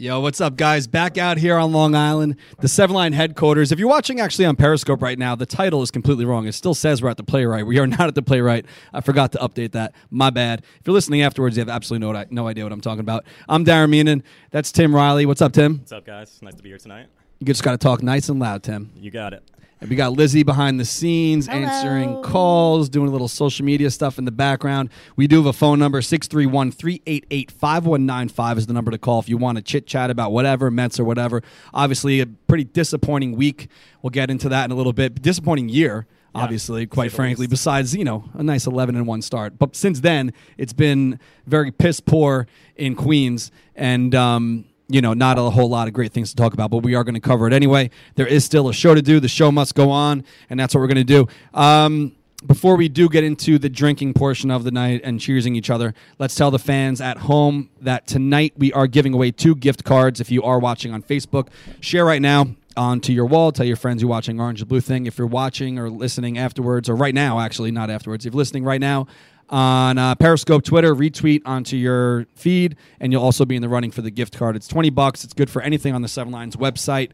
[0.00, 0.86] Yo, what's up, guys?
[0.86, 3.70] Back out here on Long Island, the Seven Line headquarters.
[3.70, 6.46] If you're watching actually on Periscope right now, the title is completely wrong.
[6.46, 7.66] It still says we're at the Playwright.
[7.66, 8.64] We are not at the Playwright.
[8.94, 9.92] I forgot to update that.
[10.10, 10.60] My bad.
[10.60, 13.26] If you're listening afterwards, you have absolutely no, no idea what I'm talking about.
[13.46, 14.22] I'm Darren Meenan.
[14.52, 15.26] That's Tim Riley.
[15.26, 15.80] What's up, Tim?
[15.80, 16.38] What's up, guys?
[16.40, 17.08] Nice to be here tonight.
[17.38, 18.92] You just got to talk nice and loud, Tim.
[18.96, 19.42] You got it.
[19.80, 21.64] And we got Lizzie behind the scenes Hello.
[21.64, 24.90] answering calls, doing a little social media stuff in the background.
[25.16, 29.28] We do have a phone number 631 388 5195 is the number to call if
[29.28, 31.42] you want to chit chat about whatever, Mets or whatever.
[31.72, 33.68] Obviously, a pretty disappointing week.
[34.02, 35.22] We'll get into that in a little bit.
[35.22, 36.06] Disappointing year.
[36.34, 37.50] Yeah, Obviously, quite frankly, least.
[37.50, 39.58] besides, you know, a nice 11 and 1 start.
[39.58, 43.50] But since then, it's been very piss poor in Queens.
[43.74, 46.78] And, um, you know, not a whole lot of great things to talk about, but
[46.78, 47.90] we are going to cover it anyway.
[48.16, 49.20] There is still a show to do.
[49.20, 51.28] The show must go on, and that's what we're going to do.
[51.54, 55.70] Um, before we do get into the drinking portion of the night and cheersing each
[55.70, 59.84] other, let's tell the fans at home that tonight we are giving away two gift
[59.84, 60.20] cards.
[60.20, 61.48] If you are watching on Facebook,
[61.80, 63.52] share right now onto your wall.
[63.52, 65.06] Tell your friends you're watching Orange and Blue Thing.
[65.06, 68.64] If you're watching or listening afterwards, or right now, actually, not afterwards, if you're listening
[68.64, 69.06] right now,
[69.50, 73.90] on uh, Periscope, Twitter, retweet onto your feed, and you'll also be in the running
[73.90, 74.56] for the gift card.
[74.56, 75.24] It's twenty bucks.
[75.24, 77.10] It's good for anything on the Seven Lines website,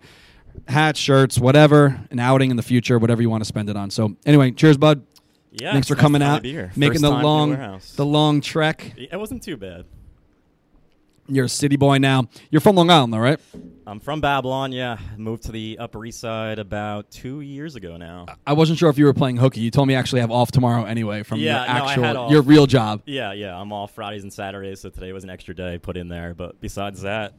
[0.69, 3.91] hats, shirts, whatever, an outing in the future, whatever you want to spend it on.
[3.91, 5.05] So anyway, cheers, bud.
[5.51, 5.73] Yeah.
[5.73, 8.92] Thanks for nice coming out, making First the long, the long trek.
[8.97, 9.87] It wasn't too bad.
[11.29, 12.29] You're a city boy now.
[12.51, 13.41] You're from Long Island, though, right?
[13.87, 14.73] I'm from Babylon.
[14.73, 18.27] Yeah, moved to the Upper East Side about two years ago now.
[18.47, 19.61] I wasn't sure if you were playing hooky.
[19.61, 22.31] You told me actually have off tomorrow anyway from Yeah, your actual, off.
[22.33, 23.03] your real job.
[23.07, 23.57] Yeah, yeah.
[23.57, 26.35] I'm off Fridays and Saturdays, so today was an extra day put in there.
[26.35, 27.35] But besides that,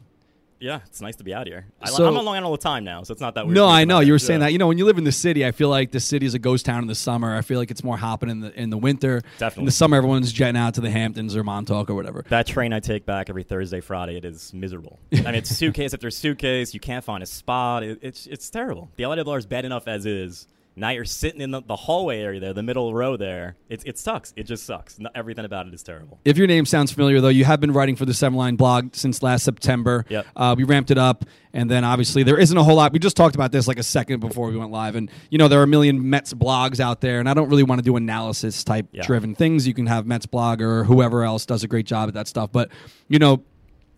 [0.60, 1.66] yeah, it's nice to be out here.
[1.82, 3.56] I, So- I'm on Long Island all the time now, so it's not that weird.
[3.56, 4.48] No, I know you were saying Yeah.
[4.48, 4.52] that.
[4.54, 6.40] You know, when you live in the city, I feel like the city is a
[6.40, 7.36] ghost town in the summer.
[7.36, 9.22] I feel like it's more hopping in the in the winter.
[9.38, 12.24] Definitely, in the summer, everyone's jetting out to the Hamptons or Montauk or whatever.
[12.30, 15.00] That train I take back every Thursday, Friday, it is miserable.
[15.14, 16.74] I mean, it's suitcase after suitcase.
[16.74, 17.84] You can't find a spot.
[17.84, 18.90] It, it's it's terrible.
[18.96, 20.48] The LIRR is bad enough as is.
[20.78, 23.56] Now you're sitting in the, the hallway area there, the middle row there.
[23.68, 24.32] It, it sucks.
[24.36, 25.00] It just sucks.
[25.16, 26.20] Everything about it is terrible.
[26.24, 28.96] If your name sounds familiar, though, you have been writing for the Seven Line blog
[28.96, 30.06] since last September.
[30.08, 30.28] Yep.
[30.36, 32.94] Uh, we ramped it up, and then obviously there isn't a whole lot.
[32.94, 35.48] We just talked about this like a second before we went live, and you know
[35.48, 37.96] there are a million Mets blogs out there, and I don't really want to do
[37.96, 39.04] analysis type Yeah.
[39.04, 39.68] driven things.
[39.68, 42.52] You can have Mets blog or whoever else does a great job at that stuff,
[42.52, 42.70] but
[43.08, 43.44] you know,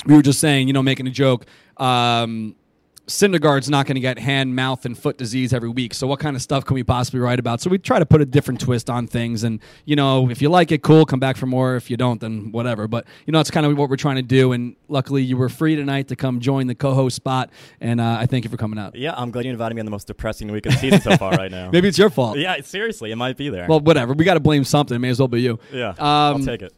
[0.06, 1.46] we were just saying, you know, making a joke.
[1.76, 2.56] Um,
[3.09, 5.94] Syndergaard's not going to get hand, mouth, and foot disease every week.
[5.94, 7.59] So, what kind of stuff can we possibly write about?
[7.59, 9.44] So, we try to put a different twist on things.
[9.44, 11.75] And, you know, if you like it, cool, come back for more.
[11.75, 12.88] If you don't, then whatever.
[12.88, 14.52] But, you know, it's kind of what we're trying to do.
[14.52, 17.50] And luckily, you were free tonight to come join the co host spot.
[17.81, 18.96] And uh, I thank you for coming out.
[18.96, 21.18] Yeah, I'm glad you invited me on the most depressing week of the season so
[21.18, 21.69] far right now.
[21.74, 22.38] Maybe it's your fault.
[22.38, 23.68] Yeah, seriously, it might be there.
[23.68, 24.14] Well, whatever.
[24.14, 24.96] We got to blame something.
[24.96, 25.59] It may as well be you.
[25.72, 26.74] yeah, I'll um, take it.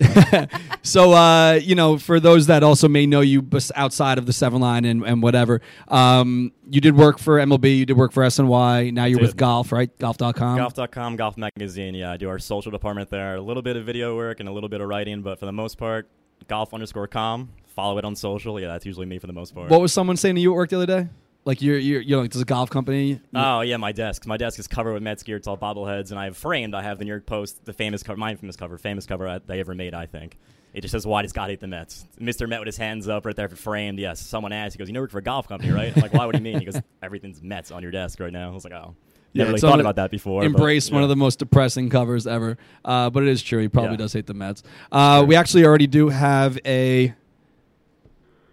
[0.82, 4.60] so uh, you know, for those that also may know you outside of the Seven
[4.60, 8.92] Line and, and whatever, um, you did work for MLB, you did work for SNY.
[8.92, 9.96] Now you're with Golf, right?
[9.98, 10.56] Golf.com.
[10.56, 11.94] Golf.com, Golf Magazine.
[11.94, 13.36] Yeah, I do our social department there.
[13.36, 15.52] A little bit of video work and a little bit of writing, but for the
[15.52, 16.08] most part,
[16.48, 17.50] golf underscore com.
[17.74, 18.60] Follow it on social.
[18.60, 19.70] Yeah, that's usually me for the most part.
[19.70, 21.08] What was someone saying to you at work the other day?
[21.46, 23.20] Like you're you're you know like there's a golf company.
[23.34, 24.26] Oh yeah, my desk.
[24.26, 25.36] My desk is covered with Mets gear.
[25.36, 26.74] It's all bobbleheads, and I have framed.
[26.74, 29.40] I have the New York Post, the famous cover, my infamous cover, famous cover I-
[29.46, 29.92] they ever made.
[29.92, 30.38] I think
[30.72, 32.48] it just says, "Why does God hate the Mets?" Mr.
[32.48, 33.98] Met with his hands up right there for framed.
[33.98, 34.20] Yes.
[34.20, 34.74] Someone asked.
[34.74, 36.40] He goes, "You know, work for a golf company, right?" I'm like, "Why would he
[36.40, 38.94] mean?" He goes, "Everything's Mets on your desk right now." I was like, "Oh."
[39.34, 40.42] Yeah, Never really thought about that before.
[40.42, 41.06] but, Embrace one yeah.
[41.06, 43.60] of the most depressing covers ever, uh, but it is true.
[43.60, 43.96] He probably Yeah.
[43.96, 44.62] does hate the Mets.
[44.92, 47.12] Uh, we actually already do have a.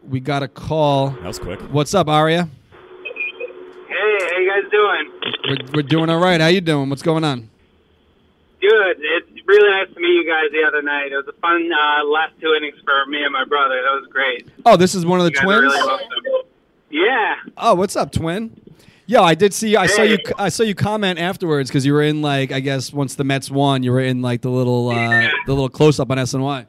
[0.09, 1.12] We got a call.
[1.12, 1.59] That was quick.
[1.72, 2.50] What's up, Aria?
[3.03, 5.12] Hey, how you guys doing?
[5.48, 6.40] We're, we're doing all right.
[6.42, 6.90] How you doing?
[6.90, 7.50] What's going on?
[8.62, 8.97] Good.
[9.00, 11.12] It's really nice to meet you guys the other night.
[11.12, 13.76] It was a fun uh, last two innings for me and my brother.
[13.82, 14.47] That was great.
[14.66, 15.62] Oh, this is one of the twins.
[15.62, 16.08] really awesome.
[16.91, 17.35] Yeah.
[17.58, 18.56] Oh, what's up, twin?
[19.08, 19.76] Yeah, I did see.
[19.76, 20.20] I saw you.
[20.38, 23.50] I saw you comment afterwards because you were in like I guess once the Mets
[23.50, 25.29] won, you were in like the little uh, Yeah.
[25.47, 26.66] the little close up on SNY.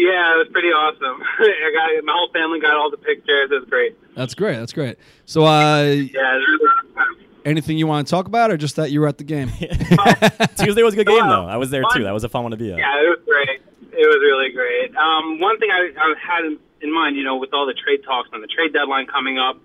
[0.00, 1.22] Yeah, it was pretty awesome.
[1.38, 3.50] I got my whole family got all the pictures.
[3.50, 3.98] It was great.
[4.16, 4.56] That's great.
[4.56, 4.96] That's great.
[5.26, 6.60] So, uh, Yeah, it was
[6.96, 9.48] really anything you want to talk about, or just that you were at the game?
[10.58, 11.46] Tuesday was a good game though.
[11.46, 12.04] I was there too.
[12.04, 12.78] That was a fun one to be at.
[12.78, 13.60] Yeah, it was great.
[13.92, 14.96] It was really great.
[14.96, 18.02] Um, one thing I, I had in, in mind, you know, with all the trade
[18.04, 19.58] talks and the trade deadline coming up,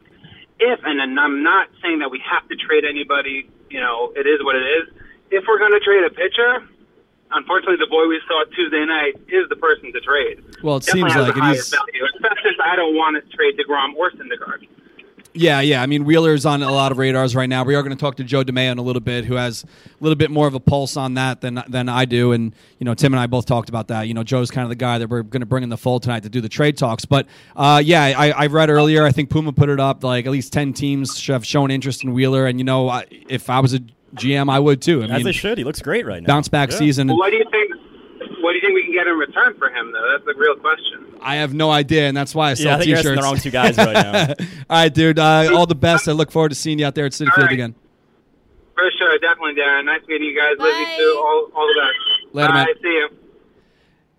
[0.59, 4.27] if and, and I'm not saying that we have to trade anybody, you know, it
[4.27, 4.89] is what it is.
[5.31, 6.67] If we're going to trade a pitcher,
[7.31, 10.43] unfortunately, the boy we saw Tuesday night is the person to trade.
[10.63, 11.43] Well, it Definitely seems like the it.
[11.43, 14.67] highest He's value, especially I don't want to trade Degrom or Syndergaard.
[15.37, 15.81] Yeah, yeah.
[15.81, 17.65] I mean, Wheeler's on a lot of radars right now.
[17.65, 19.67] We are going to talk to Joe DeMayo in a little bit, who has a
[20.01, 22.31] little bit more of a pulse on that than than I do.
[22.31, 24.07] And you know, Tim and I both talked about that.
[24.07, 26.03] You know, Joe's kind of the guy that we're going to bring in the fold
[26.03, 27.03] tonight to do the trade talks.
[27.03, 29.03] But uh, yeah, I, I read earlier.
[29.03, 32.13] I think Puma put it up like at least ten teams have shown interest in
[32.13, 32.47] Wheeler.
[32.47, 33.81] And you know, I, if I was a
[34.15, 35.03] GM, I would too.
[35.03, 35.57] I As they should.
[35.57, 36.27] He looks great right now.
[36.27, 36.77] bounce back Yeah.
[36.77, 37.07] season.
[37.07, 37.71] Well, what do you think?
[38.41, 40.07] What do you think we can get in return for him, though?
[40.11, 41.05] That's the real question.
[41.21, 43.19] I have no idea, and that's why I sell Yeah, I think you're t-shirts.
[43.19, 44.27] the wrong two guys right now.
[44.69, 45.17] all right, dude.
[45.19, 46.07] Uh, all the best.
[46.07, 47.53] I look forward to seeing you out there at City All Field right.
[47.53, 47.75] again.
[48.75, 49.85] For sure, definitely, Darren.
[49.85, 50.53] Nice meeting you guys.
[50.59, 50.95] Lizzie, Bye.
[50.97, 51.15] too.
[51.17, 52.35] All, all the best.
[52.35, 52.53] Later, Bye.
[52.53, 52.65] man.
[52.81, 53.09] See you.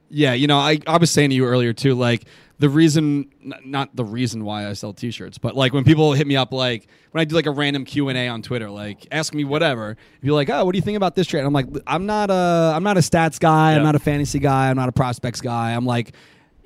[0.08, 2.24] Yeah, you know, I, I was saying to you earlier too, like
[2.58, 6.26] the reason, n- not the reason why I sell T-shirts, but like when people hit
[6.26, 9.06] me up, like when I do like a random Q and A on Twitter, like
[9.10, 11.44] ask me whatever, you're like, oh, what do you think about this trade?
[11.44, 14.70] I'm like, I'm not a, I'm not a stats guy, I'm not a fantasy guy,
[14.70, 15.72] I'm not a prospects guy.
[15.74, 16.14] I'm like,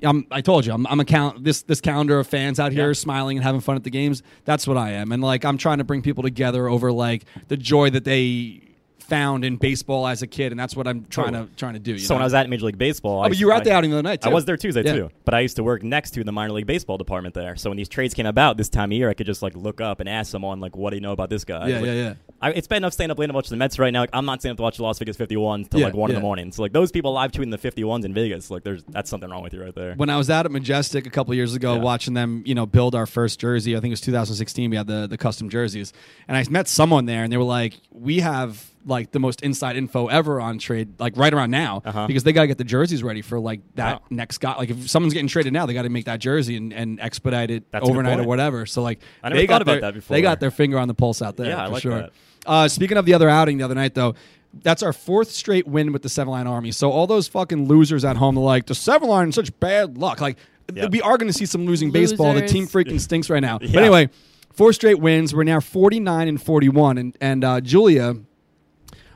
[0.03, 2.87] I'm, I told you, I'm, I'm a count this this calendar of fans out here
[2.87, 2.93] Yeah.
[2.93, 4.23] smiling and having fun at the games.
[4.45, 7.57] That's what I am, and like I'm trying to bring people together over like the
[7.57, 8.61] joy that they
[9.11, 11.79] found in baseball as a kid, and that's what I'm oh, trying to trying to
[11.79, 11.91] do.
[11.93, 12.17] You So know?
[12.19, 13.73] when I was at Major League Baseball, Oh, I but you were I- at the
[13.73, 14.93] outing the other night, I was there Tuesday Yeah.
[14.93, 17.55] too, but I used to work next to the minor league baseball department there.
[17.57, 19.81] So when these trades came about this time of year, I could just like look
[19.81, 21.93] up and ask someone like, "What do you know about this guy?" Yeah, Like, yeah,
[21.93, 22.13] yeah.
[22.43, 23.99] I, it's bad enough staying up late and watching the Mets right now.
[24.01, 26.09] Like, I'm not staying up to watch the Las Vegas 51 till Yeah, like one
[26.09, 26.51] in the morning.
[26.51, 29.43] So like those people live tweeting the 51s in Vegas, like there's that's something wrong
[29.43, 29.93] with you right there.
[29.95, 31.81] when I was out at Majestic a couple years ago, Yeah.
[31.81, 33.75] watching them, you know, build our first jersey.
[33.75, 34.69] I think it was 2016.
[34.69, 35.91] We had the the custom jerseys,
[36.27, 39.75] and I met someone there, and they were like, "We have like the most inside
[39.77, 42.07] info ever on trade, like right around now, Uh-huh.
[42.07, 44.07] because they got to get the jerseys ready for like that Wow.
[44.09, 44.55] next guy.
[44.55, 47.51] Like if someone's getting traded now, they got to make that jersey and, and expedite
[47.51, 48.65] it That's overnight or whatever.
[48.65, 50.15] So like, I never they thought got about their, that before.
[50.15, 51.47] They got their finger on the pulse out there.
[51.49, 51.95] Yeah, I like sure.
[52.01, 52.11] that.
[52.45, 54.15] Uh, speaking of the other outing the other night, though,
[54.63, 56.71] that's our fourth straight win with the Seven Line Army.
[56.71, 60.19] So all those fucking losers at home are like, the Seven Line such bad luck.
[60.19, 60.37] Like,
[60.73, 60.87] Yeah.
[60.87, 62.33] we are going to see some losing baseball.
[62.33, 63.59] The team freaking stinks right now.
[63.59, 64.09] But anyway,
[64.53, 65.33] four straight wins.
[65.35, 66.97] We're now 49 and 41.
[66.97, 68.15] And, and uh, Julia,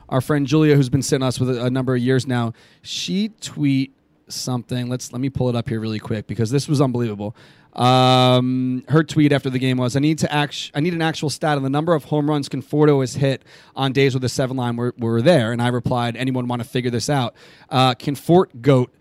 [0.08, 3.30] our friend Julia, who's been sitting us with a, a number of years now, she
[3.40, 3.92] tweet
[4.28, 4.88] something.
[4.88, 7.36] Let's let me pull it up here really quick because this was unbelievable.
[7.74, 10.70] Um, her tweet after the game was, "I need to act.
[10.74, 13.42] I need an actual stat on the number of home runs Conforto has hit
[13.74, 16.68] on days where the seven line were, were there." And I replied, "Anyone want to
[16.68, 17.34] figure this out?"
[17.68, 18.94] Uh, Confort Goat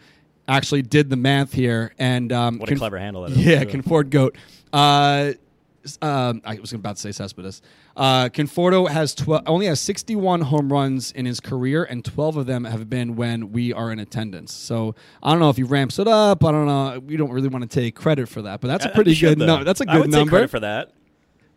[0.47, 3.63] actually did the math here, and um, What a clever handle that is, Yeah.
[3.63, 4.37] Confort Goat.
[4.73, 5.33] Uh,
[6.01, 7.61] um, I was about to say Cespedes.
[7.95, 12.45] Uh, Conforto has tw- only has 61 home runs in his career, and 12 of
[12.45, 14.53] them have been when we are in attendance.
[14.53, 16.43] So I don't know if he ramps it up.
[16.43, 16.99] I don't know.
[16.99, 19.63] We don't really want to take credit for that, but that's a pretty good number.
[19.63, 20.31] That's a good would take number.
[20.31, 20.91] credit for that.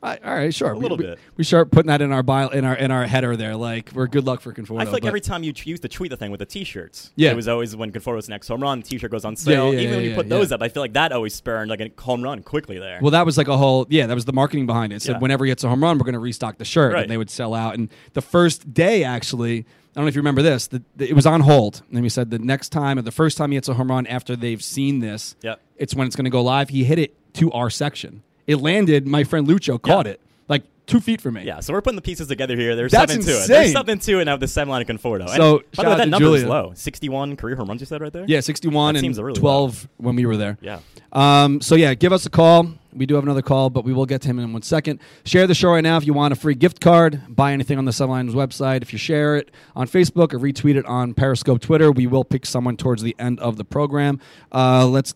[0.00, 0.72] All right, sure.
[0.72, 1.18] A little we, bit.
[1.36, 3.56] We start putting that in our bio, in our in our header there.
[3.56, 4.80] Like we're good luck for Conforto.
[4.80, 7.30] I feel like every time you used to tweet the thing with the t-shirts, Yeah.
[7.32, 9.74] it was always when Conforto's next home run, the t-shirt goes on sale.
[9.74, 11.68] yeah, Even when yeah, you put yeah, those up, I feel like that always spurned
[11.68, 13.00] like a home run quickly there.
[13.02, 14.06] Well, that was like a whole yeah.
[14.06, 14.96] That was the marketing behind it.
[14.96, 15.18] It said Yeah.
[15.18, 17.02] whenever he hits a home run, we're going to restock the shirt, Right.
[17.02, 17.74] and they would sell out.
[17.76, 19.64] And the first day, actually, I
[19.96, 20.68] don't know if you remember this.
[20.68, 23.36] The, the- it was on hold, and he said the next time or the first
[23.36, 25.60] time he hits a home run after they've seen this, Yep.
[25.76, 26.68] it's when it's going to go live.
[26.68, 28.22] He hit it to our section.
[28.48, 29.06] It landed.
[29.06, 30.12] My friend Lucho caught Yeah.
[30.12, 31.44] it like two feet from me.
[31.44, 32.74] yeah, so we're putting the pieces together here.
[32.74, 33.40] There's That's something to it.
[33.42, 33.54] insane.
[33.54, 35.28] There's something to it now the seven line of Conforto.
[35.28, 36.72] So, and, by the way, that number is low.
[36.74, 38.24] 61 career home runs you said right there?
[38.26, 40.56] Yeah, 61 That and seems really 12 when we were there.
[40.62, 40.80] Yeah.
[41.12, 42.72] Um, so, yeah, give us a call.
[42.94, 44.98] We do have another call, but we will get to him in one second.
[45.24, 47.20] Share the show right now if you want a free gift card.
[47.28, 48.80] Buy anything on the Seven Lines website.
[48.80, 52.46] If you share it on Facebook or retweet it on Periscope Twitter, we will pick
[52.46, 54.20] someone towards the end of the program.
[54.50, 55.14] Uh, let's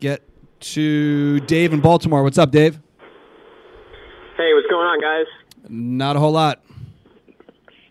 [0.00, 0.22] get
[0.62, 2.22] to Dave in Baltimore.
[2.22, 2.78] What's up, Dave?
[4.36, 5.26] Hey, what's going on, guys?
[5.68, 6.62] Not a whole lot.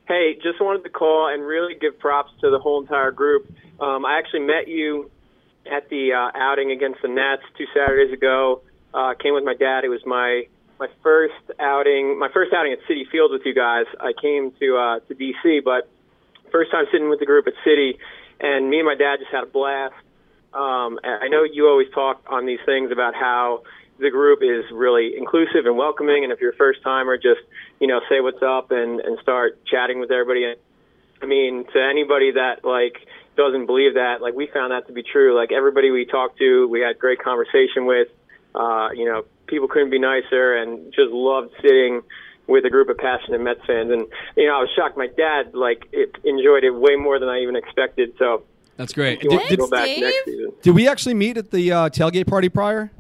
[0.08, 3.50] Hey, just wanted to call and really give props to the whole entire group.
[3.80, 5.10] Um, I actually met you
[5.72, 8.62] at the uh, outing against the Nats two Saturdays ago.
[8.94, 9.84] Uh, came with my dad.
[9.84, 10.48] It was my
[10.80, 13.86] my first outing, my first outing at Citi Field with you guys.
[14.00, 15.88] I came to uh, to DC, but
[16.52, 17.98] first time sitting with the group at Citi,
[18.40, 19.94] and me and my dad just had a blast.
[20.54, 23.64] Um, I know you always talk on these things about how
[24.00, 27.40] the group is really inclusive and welcoming, and if you're a first timer, just
[27.80, 30.44] you know say what's up and and start chatting with everybody.
[30.44, 30.58] And
[31.22, 32.98] I mean, to anybody that like
[33.38, 35.36] doesn't believe that, like we found that to be true.
[35.36, 38.10] Like everybody we talked to, we had great conversation with.
[38.54, 42.02] Uh, you know, people couldn't be nicer, and just loved sitting
[42.48, 43.92] with a group of passionate Mets fans.
[43.92, 44.98] And you know, I was shocked.
[44.98, 48.14] My dad like it, enjoyed it way more than I even expected.
[48.20, 48.44] So
[48.82, 49.22] That's great.
[49.22, 50.62] he Did, wants to did, Dave.
[50.64, 52.92] did we actually meet at the uh, tailgate party prior?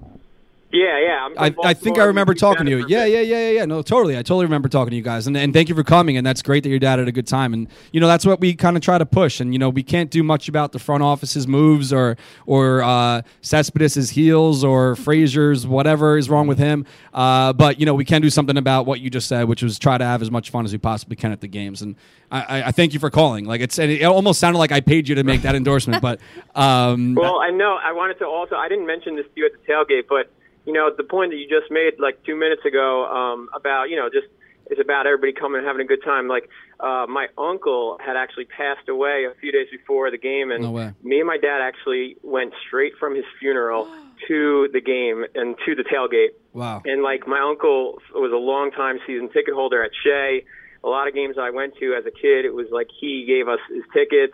[0.73, 1.27] Yeah, yeah.
[1.37, 2.77] I'm I, I think I remember talking to you.
[2.79, 3.65] it for a Yeah, yeah, yeah, yeah, yeah.
[3.65, 4.17] No, totally.
[4.17, 6.17] I totally remember talking to you guys, and and thank you for coming.
[6.17, 7.53] And that's great that your dad had a good time.
[7.53, 9.39] And you know that's what we kind of try to push.
[9.39, 13.21] And you know we can't do much about the front office's moves or or uh,
[13.41, 16.85] Cespedes' heels or Frazier's whatever is wrong with him.
[17.13, 19.77] Uh, but you know we can do something about what you just said, which was
[19.77, 21.81] try to have as much fun as we possibly can at the games.
[21.81, 21.95] And
[22.31, 23.45] I, I, I thank you for calling.
[23.45, 26.21] Like it's and it almost sounded like I paid you to make that endorsement, but
[26.55, 27.77] um, Well, I know.
[27.81, 28.55] I wanted to also.
[28.55, 30.31] I didn't mention this to you at the tailgate, but
[30.65, 33.95] you know the point that you just made like two minutes ago um, about you
[33.95, 34.27] know just
[34.71, 36.27] it's about everybody coming and having a good time.
[36.27, 36.49] Like
[36.79, 40.71] uh, my uncle had actually passed away a few days before the game, and No
[41.03, 43.87] me and my dad actually went straight from his funeral
[44.27, 46.33] to the game and to the tailgate.
[46.53, 46.81] wow.
[46.85, 50.45] And like my uncle was a long time season ticket holder at Shea.
[50.83, 53.47] A lot of games I went to as a kid, it was like he gave
[53.47, 54.33] us his tickets.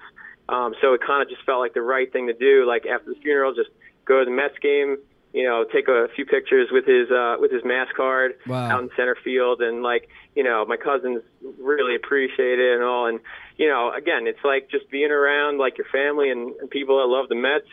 [0.50, 2.66] Um, so it kind of just felt like the right thing to do.
[2.66, 3.70] Like after the funeral, just
[4.06, 4.98] go to the Mets game.
[5.38, 8.72] You know, take a few pictures with his uh, with his mask card Wow.
[8.72, 11.22] out in center field, and like you know, my cousins
[11.60, 13.06] really appreciate it and all.
[13.06, 13.20] And
[13.56, 17.06] you know, again, it's like just being around like your family and, and people that
[17.06, 17.70] love the Mets.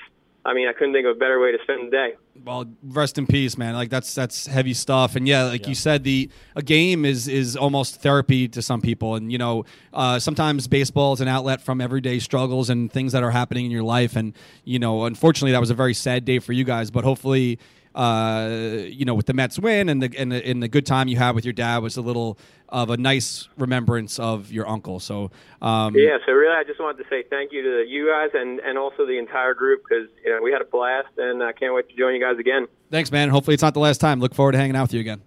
[0.47, 2.15] I mean, I couldn't think of a better way to spend the day.
[2.45, 3.75] Well, rest in peace, man.
[3.75, 5.17] Like that's that's heavy stuff.
[5.17, 5.69] And yeah, like Yeah.
[5.71, 9.15] you said, the a game is is almost therapy to some people.
[9.15, 13.23] And you know, uh, sometimes baseball is an outlet from everyday struggles and things that
[13.23, 14.17] are happening in your life.
[14.17, 14.35] And
[14.65, 16.91] you know, unfortunately, that was a very sad day for you guys.
[16.91, 17.59] But hopefully.
[17.95, 18.49] Uh,
[18.87, 21.17] you know, with the Mets win and the, and the and the good time you
[21.17, 24.99] had with your dad was a little of a nice remembrance of your uncle.
[24.99, 25.31] So,
[25.63, 28.59] um, Yeah, so really, I just wanted to say thank you to you guys and
[28.61, 31.75] and also the entire group because you know we had a blast and I can't
[31.75, 32.67] wait to join you guys again.
[32.91, 33.29] thanks, man.
[33.29, 34.19] Hopefully, it's not the last time.
[34.21, 35.23] Look forward to hanging out with you again.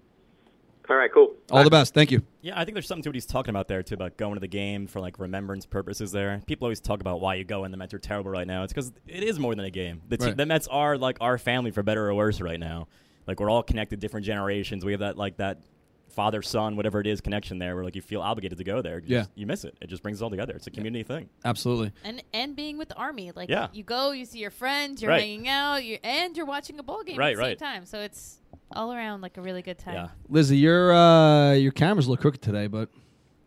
[0.89, 1.34] All right, cool.
[1.51, 1.94] All the best.
[1.94, 2.22] Thank you.
[2.41, 4.39] Yeah, I think there's something to what he's talking about there too about going to
[4.39, 6.12] the game for like remembrance purposes.
[6.13, 8.63] There, people always talk about why you go, and the Mets are terrible right now.
[8.63, 10.01] It's because it is more than a game.
[10.08, 10.38] The, te- Right.
[10.38, 12.88] the Mets are like our family for better or worse right now.
[13.27, 14.86] Like we're all connected, different generations.
[14.86, 15.60] We have that like that
[16.10, 17.75] father son, whatever it is, connection there.
[17.75, 19.00] Where like you feel obligated to go there.
[19.00, 19.20] You Yeah.
[19.20, 19.75] just- you miss it.
[19.82, 20.53] It just brings us all together.
[20.56, 21.27] It's a community thing.
[21.44, 21.91] Absolutely.
[22.06, 23.67] and and being with the army, like Yeah.
[23.74, 25.20] you go, you see your friends, you're Right.
[25.20, 27.60] hanging out, you and you're watching a ball game Right, at the right.
[27.60, 27.86] same time.
[27.86, 28.39] So it's
[28.72, 29.96] all around like a really good time.
[29.96, 30.08] Yeah.
[30.30, 32.90] Lizzie, your uh, your cameras look crooked today, but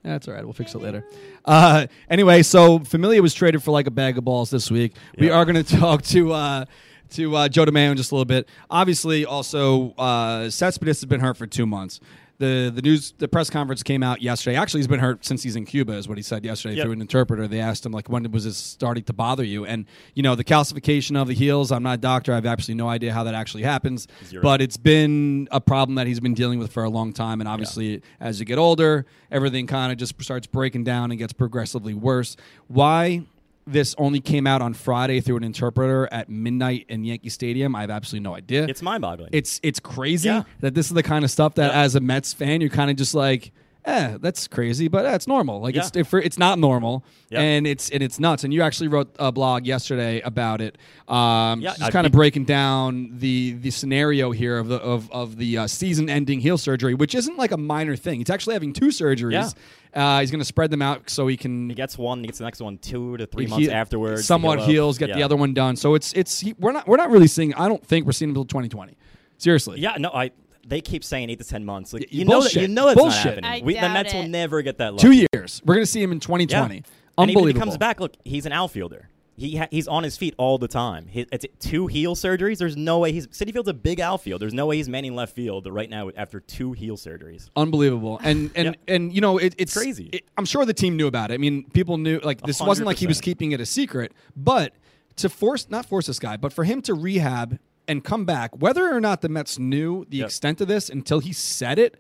[0.04, 0.44] yeah, that's all right.
[0.44, 1.04] We'll fix it later.
[1.44, 4.94] Uh, anyway, so Familia was traded for like a bag of balls this week.
[5.18, 6.64] We are going to talk to uh,
[7.10, 8.48] to uh, Joe DeMayo in just a little bit.
[8.70, 12.00] Obviously, also uh, Cespedes has been hurt for two months.
[12.40, 14.56] The, the news the press conference came out yesterday.
[14.56, 16.84] Actually, he's been hurt since he's in Cuba, is what he said yesterday Yep.
[16.84, 17.46] through an interpreter.
[17.46, 19.66] They asked him like, when was this starting to bother you?
[19.66, 21.70] And you know, the calcification of the heels.
[21.70, 22.32] I'm not a doctor.
[22.32, 24.08] I have absolutely no idea how that actually happens.
[24.24, 24.42] Zero.
[24.42, 27.42] But it's been a problem that he's been dealing with for a long time.
[27.42, 31.34] And obviously, as you get older, everything kind of just starts breaking down and gets
[31.34, 32.36] progressively worse.
[32.68, 33.26] Why
[33.66, 37.82] this only came out on Friday through an interpreter at midnight in Yankee Stadium, I
[37.82, 38.64] have absolutely no idea.
[38.66, 39.30] It's mind boggling.
[39.32, 40.42] it's it's crazy Yeah.
[40.60, 41.80] that this is the kind of stuff that, Yeah.
[41.82, 43.52] as a Mets fan, you're kind of just like.
[43.84, 45.60] Eh, that's crazy, but eh, it's normal.
[45.60, 46.02] Like it's Yeah.
[46.02, 47.40] if it's not normal, Yeah.
[47.40, 48.44] and it's and it's nuts.
[48.44, 50.76] And you actually wrote a blog yesterday about it.
[51.08, 55.36] Um, Yeah, just kind of breaking down the the scenario here of the of of
[55.38, 58.18] the uh, season-ending heel surgery, which isn't like a minor thing.
[58.20, 59.54] He's actually having two surgeries.
[59.94, 62.38] Uh, he's going to spread them out so he can he gets one, he gets
[62.38, 64.20] the next one two to three he- months afterwards.
[64.20, 64.70] to Somewhat heal up.
[64.70, 65.24] heals, get the Yeah.
[65.24, 65.76] other one done.
[65.76, 67.54] So it's it's he, we're not we're not really seeing.
[67.54, 68.96] I don't think we're seeing him until 2020.
[69.38, 69.80] Seriously.
[69.80, 70.32] Yeah, no, I.
[70.70, 71.92] They keep saying eight to ten months.
[71.92, 72.62] Like Y- you know, that, bullshit.
[72.62, 73.42] you know that's Bullshit.
[73.42, 73.64] not I happening.
[73.66, 74.28] We, the doubt Mets will it.
[74.28, 74.96] never get that.
[74.98, 75.60] Two years.
[75.66, 76.74] We're going to see him in 2020.
[76.74, 76.78] Yeah.
[76.78, 76.84] And
[77.18, 77.40] Unbelievable.
[77.42, 79.08] even if he comes back, look, he's an outfielder.
[79.36, 81.06] He ha- he's on his feet all the time.
[81.08, 82.58] He, it's two heel surgeries.
[82.58, 84.40] There's no way he's Citi Field's a big outfield.
[84.42, 87.48] There's no way he's manning left field right now after two heel surgeries.
[87.56, 88.94] Unbelievable, and and Yeah.
[88.94, 90.10] and you know it, it's Crazy.
[90.12, 91.34] it- I'm sure the team knew about it.
[91.34, 93.22] I mean, people knew like this wasn't like he was 100%.
[93.22, 94.74] keeping it a secret, but
[95.16, 97.58] to force not force this guy, but for him to rehab
[97.90, 100.26] and come back, whether or not the Mets knew the Yep.
[100.26, 101.98] extent of this until he said it.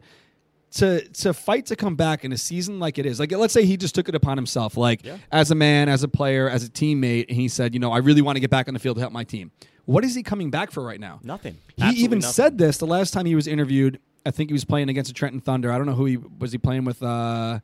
[0.74, 3.64] To, to fight to come back in a season like it is like let's say
[3.64, 5.16] he just took it upon himself like Yeah.
[5.32, 7.98] as a man as a player as a teammate and he said you know I
[7.98, 9.50] really want to get back on the field to help my team
[9.86, 11.54] what is he coming back for right now Nothing.
[11.74, 12.32] he Absolutely even nothing.
[12.34, 13.98] said this the last time he was interviewed.
[14.24, 15.72] I think he was playing against the Trenton Thunder.
[15.72, 16.52] I don't know who he was.
[16.52, 17.02] He playing with?
[17.02, 17.58] Uh,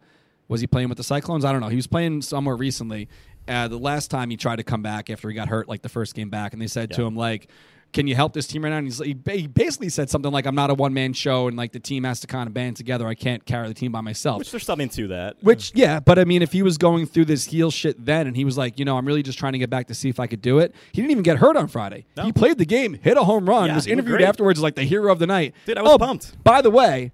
[0.49, 1.45] was he playing with the Cyclones?
[1.45, 1.68] I don't know.
[1.68, 3.09] He was playing somewhere recently.
[3.47, 5.88] Uh, the last time he tried to come back after he got hurt, like the
[5.88, 7.49] first game back, and they said to him like,
[7.97, 10.47] "Can you help this team right now?" And he's, he he basically said something like,
[10.47, 12.76] "I'm not a one man show, and like the team has to kind of band
[12.76, 13.09] together.
[13.09, 15.37] I can't carry the team by myself." Which there's something to that.
[15.41, 18.37] Which, yeah, but I mean, if he was going through this heel shit then, and
[18.37, 20.21] he was like, you know, I'm really just trying to get back to see if
[20.21, 20.75] I could do it.
[20.93, 22.07] He didn't even get hurt on Friday.
[22.17, 22.25] No.
[22.25, 24.29] He played the game, hit a home run, Yeah, was interviewed great.
[24.29, 25.55] afterwards like the hero of the night.
[25.65, 26.43] Dude, I was Oh, pumped.
[26.45, 27.12] By the way,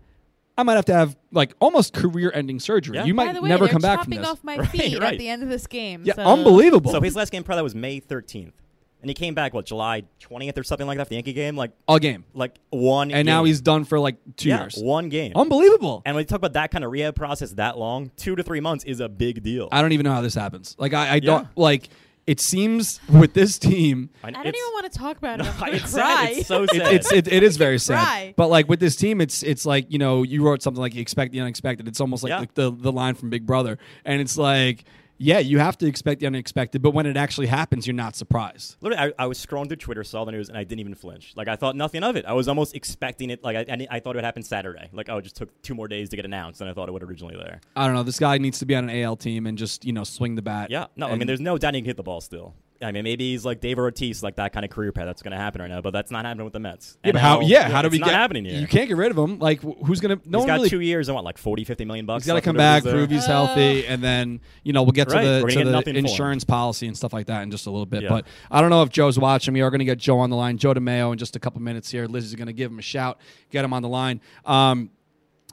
[0.58, 2.96] I might have to have like almost career-ending surgery.
[2.96, 3.04] Yeah.
[3.04, 4.28] You By might the way, never come back from chopping this.
[4.30, 5.02] off my Right, right.
[5.14, 6.02] at the end of this game.
[6.04, 6.92] yeah, so- unbelievable.
[6.92, 8.52] So his last game probably was May 13th.
[9.02, 11.56] And he came back what July 20th or something like that for the Yankee game,
[11.56, 12.24] like All game.
[12.34, 13.10] like one.
[13.10, 14.76] And now he's done for like two yeah, years.
[14.76, 15.32] one game.
[15.34, 16.02] Unbelievable.
[16.06, 18.60] and when you talk about that kind of rehab process that long, two to three
[18.60, 19.68] months is a big deal.
[19.70, 20.74] I don't even know how this happens.
[20.78, 21.48] Like I, I don't Yeah.
[21.56, 21.88] like.
[22.24, 25.46] It seems with this team, I, I don't even want to talk about it.
[25.60, 26.26] I'm it's cry.
[26.26, 26.30] sad.
[26.38, 26.94] It's so it, sad.
[26.94, 28.34] it's it, it is very sad.
[28.36, 31.00] But like with this team, it's it's like you know you wrote something like you
[31.02, 31.88] expect the unexpected.
[31.88, 32.44] It's almost like Yeah.
[32.54, 34.84] the, the the line from Big Brother, and it's like
[35.22, 38.76] yeah, you have to expect the unexpected, but when it actually happens, you're not surprised.
[38.80, 41.34] Literally, I, I was scrolling through Twitter, saw the news, and I didn't even flinch.
[41.36, 42.24] Like I thought nothing of it.
[42.26, 43.44] I was almost expecting it.
[43.44, 44.90] Like I, I, thought it would happen Saturday.
[44.92, 46.92] Like oh, it just took two more days to get announced than I thought it
[46.92, 47.60] would originally there.
[47.76, 48.02] I don't know.
[48.02, 50.42] This guy needs to be on an AL team and just you know swing the
[50.42, 50.70] bat.
[50.70, 52.54] Yeah, no, I mean, there's no doubt he can hit the ball still.
[52.82, 55.32] I mean, maybe he's like Dave Ortiz, like that kind of career path that's going
[55.32, 56.96] to happen right now, but that's not happening with the Mets.
[57.02, 57.40] Yeah, And but how?
[57.40, 58.14] now- Yeah, how do it's we not get?
[58.14, 58.60] happening here?
[58.60, 59.38] You can't get rid of him.
[59.38, 60.16] Like wh- who's gonna?
[60.24, 60.70] No He's one got really.
[60.70, 62.24] two years and what, like 40, 50 million bucks.
[62.24, 64.72] He's got to left, come whatever back, it is prove he's healthy, and then you
[64.72, 66.06] know we'll get to Right, the we're gonna get the nothing for him.
[66.06, 68.02] insurance policy and stuff like that in just a little bit.
[68.02, 68.08] Yeah.
[68.08, 69.54] But I don't know if Joe's watching.
[69.54, 71.60] We are going to get Joe on the line, Joe DeMayo, in just a couple
[71.62, 72.06] minutes here.
[72.06, 73.18] Liz is going to give him a shout,
[73.50, 74.20] get him on the line.
[74.44, 74.90] Um,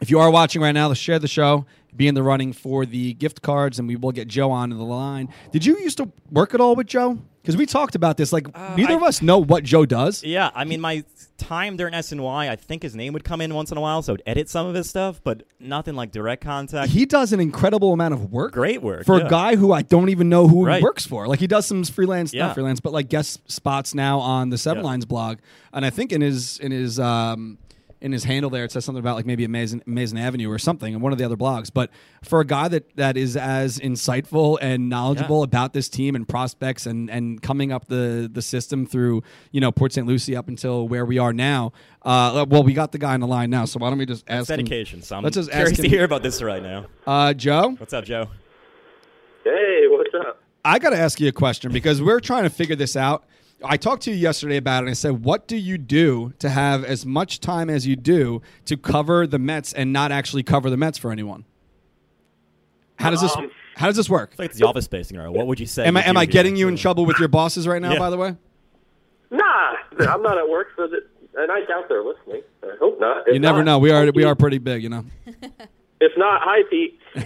[0.01, 1.65] if you are watching right now, let's share the show.
[1.95, 4.75] Be in the running for the gift cards, and we will get Joe on the
[4.77, 5.29] line.
[5.51, 7.19] Did you used to work at all with Joe?
[7.41, 8.31] Because we talked about this.
[8.31, 8.45] Like
[8.77, 10.23] neither Uh, I- of us know what Joe does.
[10.23, 11.03] Yeah, I mean, my
[11.37, 14.13] time during SNY, I think his name would come in once in a while, so
[14.13, 16.91] I'd edit some of his stuff, but nothing like direct contact.
[16.91, 18.51] He does an incredible amount of work.
[18.53, 19.25] Great work for yeah.
[19.25, 21.27] a guy who I don't even know who he works for.
[21.27, 22.47] Like he does some freelance, Yeah.
[22.47, 24.89] not freelance, but like guest spots now on the Seven Yeah.
[24.89, 25.39] Lines blog.
[25.73, 27.57] And I think in his in his um,
[28.01, 30.93] in his handle there, it says something about like maybe Amazing Amazing Avenue or something
[30.93, 31.69] in one of the other blogs.
[31.73, 31.89] But
[32.23, 35.43] for a guy that that is as insightful and knowledgeable Yeah.
[35.45, 39.71] about this team and prospects and and coming up the the system through you know
[39.71, 40.07] Port St.
[40.07, 41.73] Lucie up until where we are now.
[42.01, 44.23] Uh, well, we got the guy on the line now, so why don't we just
[44.29, 44.57] ask him?
[44.57, 45.01] dedication.
[45.01, 46.85] So I'm Let's just curious ask to hear about this right now.
[47.05, 47.75] Uh, Joe.
[47.77, 48.27] What's up, Joe?
[49.43, 50.41] Hey, what's up?
[50.63, 53.23] I got to ask you a question because we're trying to figure this out.
[53.63, 56.49] I talked to you yesterday about it and I said, What do you do to
[56.49, 60.69] have as much time as you do to cover the Mets and not actually cover
[60.69, 61.45] the Mets for anyone?
[62.97, 64.31] How does this Um, how does this work?
[64.31, 65.29] It's like it's the office space thing, right?
[65.29, 65.85] What would you say?
[65.85, 67.99] Am I am I getting you in trouble with your bosses right now, Yeah.
[67.99, 68.35] by the way?
[69.31, 71.01] Nah, I'm not at work, so that,
[71.37, 72.41] and I doubt they're listening.
[72.63, 73.27] I hope not.
[73.27, 73.79] If You never not, know.
[73.79, 75.05] We are we are pretty big, you know.
[76.01, 76.97] If not, hi Pete.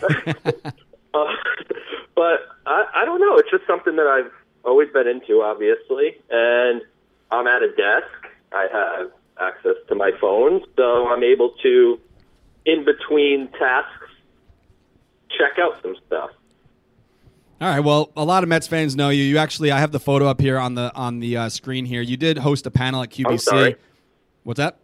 [1.14, 1.26] uh,
[2.16, 3.38] but I, I don't know.
[3.38, 4.32] It's just something that I've
[4.64, 6.82] always been into, obviously, and
[7.32, 8.28] I'm at a desk.
[8.52, 12.00] I have access to my phone, so I'm able to,
[12.66, 14.08] in between tasks,
[15.30, 16.32] check out some stuff.
[17.62, 17.80] All right.
[17.80, 19.24] Well, a lot of Mets fans know you.
[19.24, 22.02] You actually, I have the photo up here on the on the uh, screen here.
[22.02, 23.76] You did host a panel at sorry.
[24.44, 24.80] What's that?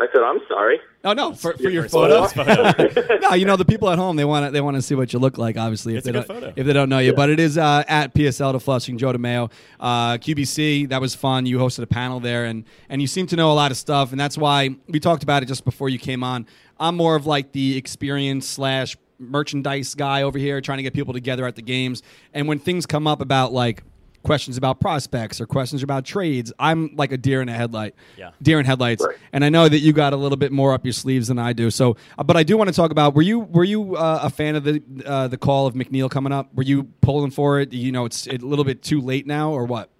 [0.00, 0.80] I said, I'm sorry.
[1.06, 2.32] Oh no, for, for your photos.
[2.32, 2.72] photo.
[2.72, 3.18] photo.
[3.20, 5.12] no, you know the people at home they want to they want to see what
[5.12, 5.58] you look like.
[5.58, 6.52] Obviously, if It's they don't photo.
[6.56, 9.50] if they don't know you, but it is uh, at PSL to Flushing Joe DeMayo,
[9.80, 10.88] uh, QBC.
[10.88, 11.44] That was fun.
[11.46, 14.12] You hosted a panel there, and and you seem to know a lot of stuff,
[14.12, 16.46] and that's why we talked about it just before you came on.
[16.80, 21.12] I'm more of like the experience slash merchandise guy over here, trying to get people
[21.12, 23.82] together at the games, and when things come up about like
[24.24, 27.94] questions about prospects or questions about trades, I'm like a deer in a headlight.
[28.16, 28.30] Yeah.
[28.42, 29.04] Deer in headlights.
[29.06, 29.16] Right.
[29.32, 31.52] And I know that you got a little bit more up your sleeves than I
[31.52, 31.70] do.
[31.70, 34.30] So, uh, but I do want to talk about were you were you uh, a
[34.30, 36.52] fan of the uh, the call of McNeil coming up?
[36.54, 37.72] Were you pulling for it?
[37.72, 39.90] You know, it's a little bit too late now, or what?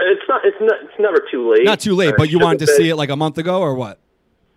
[0.00, 0.40] It's not.
[0.44, 0.76] It's not.
[0.82, 1.64] It's never too late.
[1.64, 3.74] Not too late, but you wanted to have see it like a month ago, or
[3.74, 4.00] what?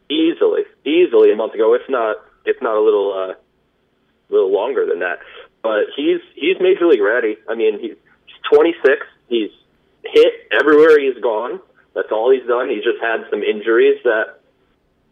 [0.10, 1.74] easily, easily a month ago.
[1.74, 5.20] If not, if not a little, uh, a little longer than that.
[5.62, 7.38] But he's he's major league ready.
[7.50, 8.03] I mean, he's, he's
[8.52, 9.06] 26.
[9.28, 9.52] He's
[10.04, 11.60] hit everywhere he's gone.
[11.94, 12.70] That's all he's done.
[12.70, 14.40] He's just had some injuries that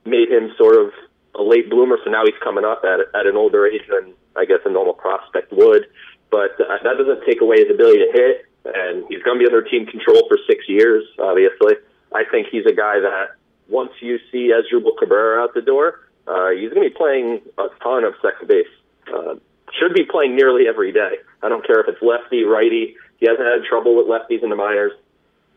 [0.05, 0.91] made him sort of
[1.35, 1.97] a late bloomer.
[2.03, 4.93] So now he's coming up at at an older age than I guess a normal
[4.93, 5.87] prospect would.
[6.29, 9.45] But uh, that doesn't take away his ability to hit, and he's going to be
[9.45, 11.03] under team control for six years.
[11.19, 11.75] Obviously,
[12.13, 13.35] I think he's a guy that
[13.67, 17.67] once you see Asdrubal Cabrera out the door, uh, he's going to be playing a
[17.83, 18.67] ton of second base.
[19.11, 19.35] Uh,
[19.79, 21.19] should be playing nearly every day.
[21.41, 22.95] I don't care if it's lefty, righty.
[23.21, 24.91] He hasn't had trouble with lefties in the minors.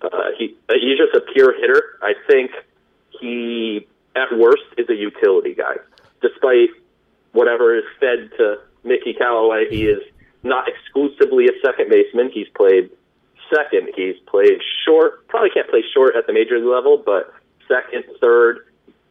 [0.00, 1.98] Uh, he uh, he's just a pure hitter.
[2.02, 2.50] I think
[3.20, 5.76] he, at worst, is a utility guy.
[6.20, 6.68] Despite
[7.32, 10.02] whatever is fed to Mickey Callaway, he is
[10.42, 12.30] not exclusively a second baseman.
[12.32, 12.90] He's played
[13.54, 13.88] second.
[13.96, 15.26] He's played short.
[15.28, 17.32] Probably can't play short at the major league level, but
[17.66, 18.58] second, third,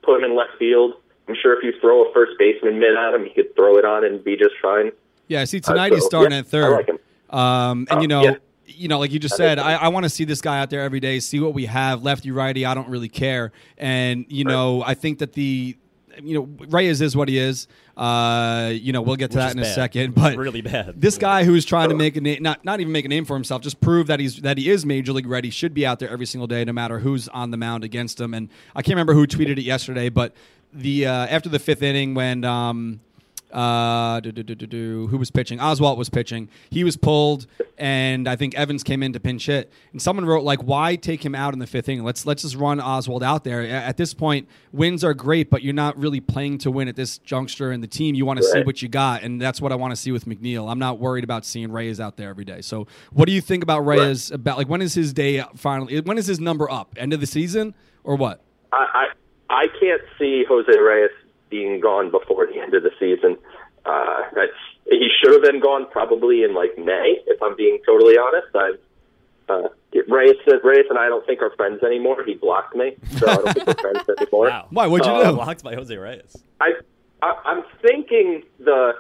[0.04, 0.94] put him in left field.
[1.28, 3.86] I'm sure if you throw a first baseman mid at him, he could throw it
[3.86, 4.92] on and be just fine.
[5.28, 6.66] Yeah, see, tonight Uh, he's starting yeah, at third.
[6.66, 7.00] I like him.
[7.34, 8.36] Um, and you know, yeah.
[8.66, 9.74] you know, like you just said, I.
[9.74, 12.32] I want to see this guy out there every day, see what we have, lefty,
[12.32, 12.66] righty.
[12.66, 13.52] I don't really care.
[13.78, 15.76] And you know, I think that the
[16.22, 17.68] you know, Reyes is what he is.
[17.96, 19.76] Uh, you know, we'll get to Which that is in a bad.
[19.76, 20.16] second.
[20.16, 21.00] But Really bad.
[21.00, 23.36] This guy who's trying to make a name, not not even make a name for
[23.36, 25.50] himself, just prove that he's that he is major league ready.
[25.50, 28.34] Should be out there every single day, no matter who's on the mound against him.
[28.34, 30.34] And I can't remember who tweeted it yesterday, but
[30.72, 32.44] the uh, after the fifth inning when.
[32.44, 33.00] Um,
[33.54, 35.60] uh, do, do, do, do, do, who was pitching?
[35.60, 36.50] Oswalt was pitching.
[36.72, 37.46] He was pulled,
[37.78, 39.72] and I think Evans came in to pinch hit.
[39.92, 42.04] And someone wrote like, "Why take him out in the fifth inning?
[42.04, 45.74] Let's let's just run Oswalt out there." At this point, wins are great, but you're
[45.74, 48.16] not really playing to win at this juncture in the team.
[48.16, 50.26] You want to see what you got, and that's what I want to see with
[50.26, 50.70] McNeil.
[50.70, 52.62] I'm not worried about seeing Reyes out there every day.
[52.62, 54.32] So, what do you think about Reyes?
[54.32, 56.02] About like when is his day finally?
[56.02, 56.96] When is his number up?
[56.98, 58.42] End of the season or what?
[58.72, 59.08] I,
[59.50, 61.12] I I can't see Jose Reyes
[61.54, 63.38] being gone before the end of the season.
[63.86, 68.18] Uh, that's he should have been gone probably in like May, if I'm being totally
[68.18, 68.56] honest.
[68.56, 68.80] I've
[69.50, 69.68] uh,
[70.08, 72.24] Reyes Reyes and I don't think are friends anymore.
[72.26, 74.48] He blocked me, so I don't think we're friends anymore.
[74.48, 74.68] Wow.
[74.72, 74.88] Why?
[74.88, 75.36] What'd you Uh, do?
[75.36, 76.36] Blocked by Jose Reyes.
[76.60, 76.72] I,
[77.22, 78.94] I I'm thinking the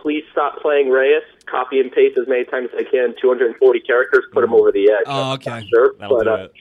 [0.00, 1.22] please stop playing Reyes.
[1.46, 3.14] Copy and paste as many times as I can.
[3.20, 5.04] 240 characters, put him over the edge.
[5.06, 5.50] Oh, okay.
[5.50, 6.52] not Sure, That'll but, do uh, it.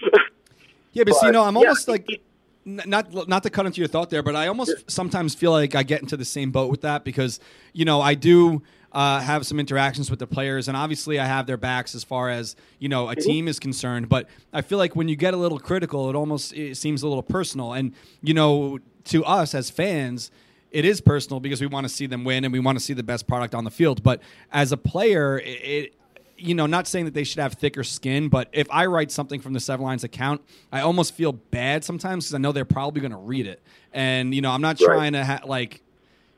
[0.94, 2.22] Yeah, but, see, But, no, I'm almost he- like he- n-
[2.66, 5.84] not not to cut into your thought there, but I almost sometimes feel like I
[5.84, 7.40] get into the same boat with that because
[7.74, 8.62] you know I do.
[8.92, 12.30] Uh, have some interactions with the players, and obviously I have their backs as far
[12.30, 14.08] as you know a team is concerned.
[14.08, 17.08] But I feel like when you get a little critical, it almost it seems a
[17.10, 17.74] little personal.
[17.74, 20.32] And you know, to us as fans,
[20.72, 22.94] it is personal because we want to see them win and we want to see
[22.94, 24.02] the best product on the field.
[24.02, 24.22] But
[24.54, 25.94] as a player, it, it
[26.38, 29.40] you know, not saying that they should have thicker skin, but if I write something
[29.40, 33.02] from the Seven Lines account, I almost feel bad sometimes because I know they're probably
[33.02, 33.62] going to read it,
[33.94, 34.86] and you know, I'm not Right.
[34.86, 35.82] trying to ha- like,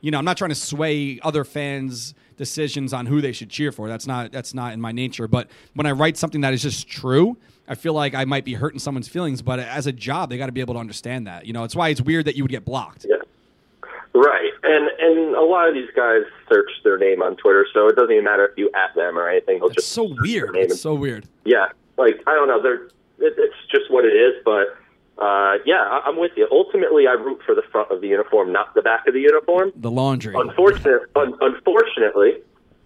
[0.02, 3.72] you know, I'm not trying to sway other fans' decisions on who they should cheer
[3.72, 3.88] for.
[3.88, 5.28] That's not that's not in my nature.
[5.28, 7.36] But when I write something that is just true,
[7.68, 9.42] I feel like I might be hurting someone's feelings.
[9.42, 11.46] But as a job, they got to be able to understand that.
[11.48, 13.06] You know, it's why it's weird that you would get blocked.
[13.10, 13.17] Yeah.
[14.64, 18.12] And and a lot of these guys search their name on Twitter, so it doesn't
[18.12, 19.60] even matter if you at them or anything.
[19.60, 20.56] They'll It's just so weird.
[20.56, 21.26] It's and- so weird.
[21.46, 21.68] yeah,
[21.98, 22.62] like I don't know.
[22.62, 22.86] They're
[23.20, 24.78] it, it's just what it is, but
[25.24, 26.48] uh, yeah, I, I'm with you.
[26.52, 29.72] Ultimately, I root for the front of the uniform, not the back of the uniform.
[29.76, 30.36] The laundry.
[30.38, 32.38] Unfortunate, un, unfortunately,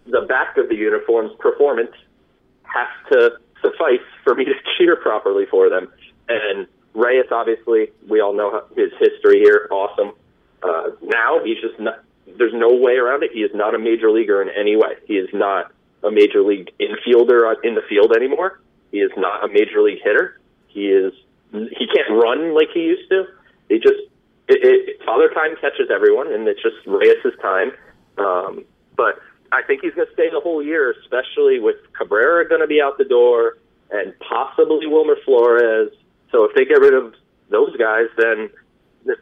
[0.08, 1.92] the back of the uniform's performance
[2.64, 3.32] has to
[3.62, 5.88] suffice for me to cheer properly for them.
[6.30, 9.68] And Reyes, obviously, we all know his history here.
[9.72, 10.14] Awesome.
[10.64, 12.04] Uh, now he's just not.
[12.38, 13.32] There's no way around it.
[13.34, 14.96] He is not a major leaguer in any way.
[15.06, 15.72] He is not
[16.04, 18.62] a major league infielder in the field anymore.
[18.92, 20.40] He is not a major league hitter.
[20.68, 21.14] He is.
[21.52, 23.26] He can't run like he used to.
[23.70, 24.00] He just.
[24.48, 27.72] It, it, Father Time catches everyone, and it's just Reyes' time.
[28.18, 28.66] Um,
[28.98, 29.20] but
[29.52, 32.82] I think he's going to stay the whole year, especially with Cabrera going to be
[32.82, 33.58] out the door
[33.92, 35.92] and possibly Wilmer Flores.
[36.32, 37.14] So if they get rid of
[37.50, 38.61] those guys, then th-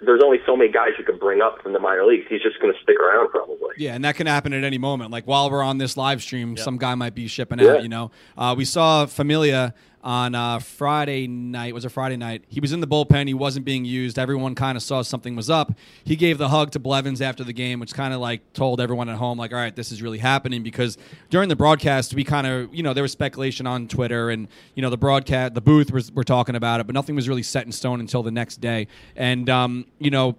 [0.01, 2.25] there's only so many guys you can bring up from the minor leagues.
[2.29, 3.69] He's just going to stick around probably.
[3.77, 5.11] Yeah, and that can happen at any moment.
[5.11, 7.71] Like while we're on this live stream, some guy might be shipping Yeah.
[7.73, 7.83] out.
[7.83, 11.73] You know, uh, we saw Familia on uh, Friday night.
[11.73, 12.43] Was a Friday night?
[12.47, 13.27] He was in the bullpen.
[13.27, 14.17] He wasn't being used.
[14.17, 15.73] Everyone kind of saw something was up.
[16.03, 19.09] He gave the hug to Blevins after the game, which kind of like told everyone
[19.09, 20.63] at home, like, all right, this is really happening.
[20.63, 20.97] Because
[21.29, 24.81] during the broadcast, we kind of, you know, there was speculation on Twitter, and you
[24.81, 27.65] know, the broadcast, the booth was were talking about it, but nothing was really set
[27.65, 28.87] in stone until the next day.
[29.15, 30.37] And um, you know,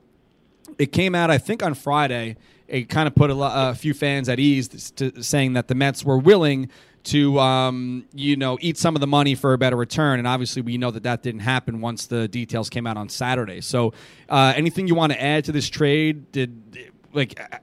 [0.78, 2.36] it came out, I think, on Friday.
[2.68, 6.04] It kind of put a, a few fans at ease, to, saying that the Mets
[6.04, 6.70] were willing
[7.04, 10.18] to, um, you know, eat some of the money for a better return.
[10.18, 13.60] And obviously, we know that that didn't happen once the details came out on Saturday.
[13.60, 13.92] So,
[14.28, 16.30] uh, anything you want to add to this trade?
[16.32, 17.58] Did like uh,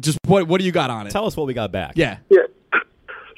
[0.00, 1.10] just what what do you got on it?
[1.10, 1.92] Tell us what we got back.
[1.96, 2.40] yeah, Yeah.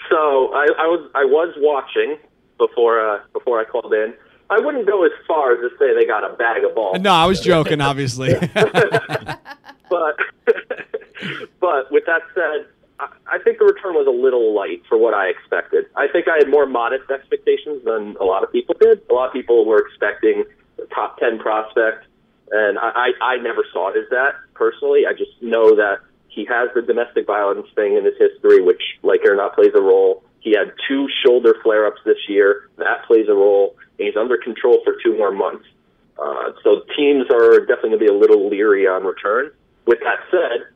[0.09, 2.17] So I, I was I was watching
[2.59, 4.15] before uh, before I called in.
[4.49, 7.01] I wouldn't go as far as to say they got a bag of balls.
[7.01, 8.35] no, I was joking, obviously.
[8.55, 9.41] but
[11.61, 12.67] but with that said,
[13.27, 15.87] I, think the return was a little light for what I expected.
[15.97, 19.03] I think I had more modest expectations than a lot of people did.
[19.11, 20.45] A lot of people were expecting
[20.79, 22.07] a top ten prospect,
[22.51, 25.05] and I, I, I never saw it as that personally.
[25.09, 29.21] I just know that he has the domestic violence thing in his history, which, like
[29.25, 30.23] it or not, plays a role.
[30.41, 32.69] He had two shoulder flare-ups this year.
[32.77, 33.75] That plays a role.
[33.99, 35.65] And he's under control for two more months.
[36.19, 39.51] Uh, so teams are definitely going to be a little leery on return.
[39.87, 40.69] With that said,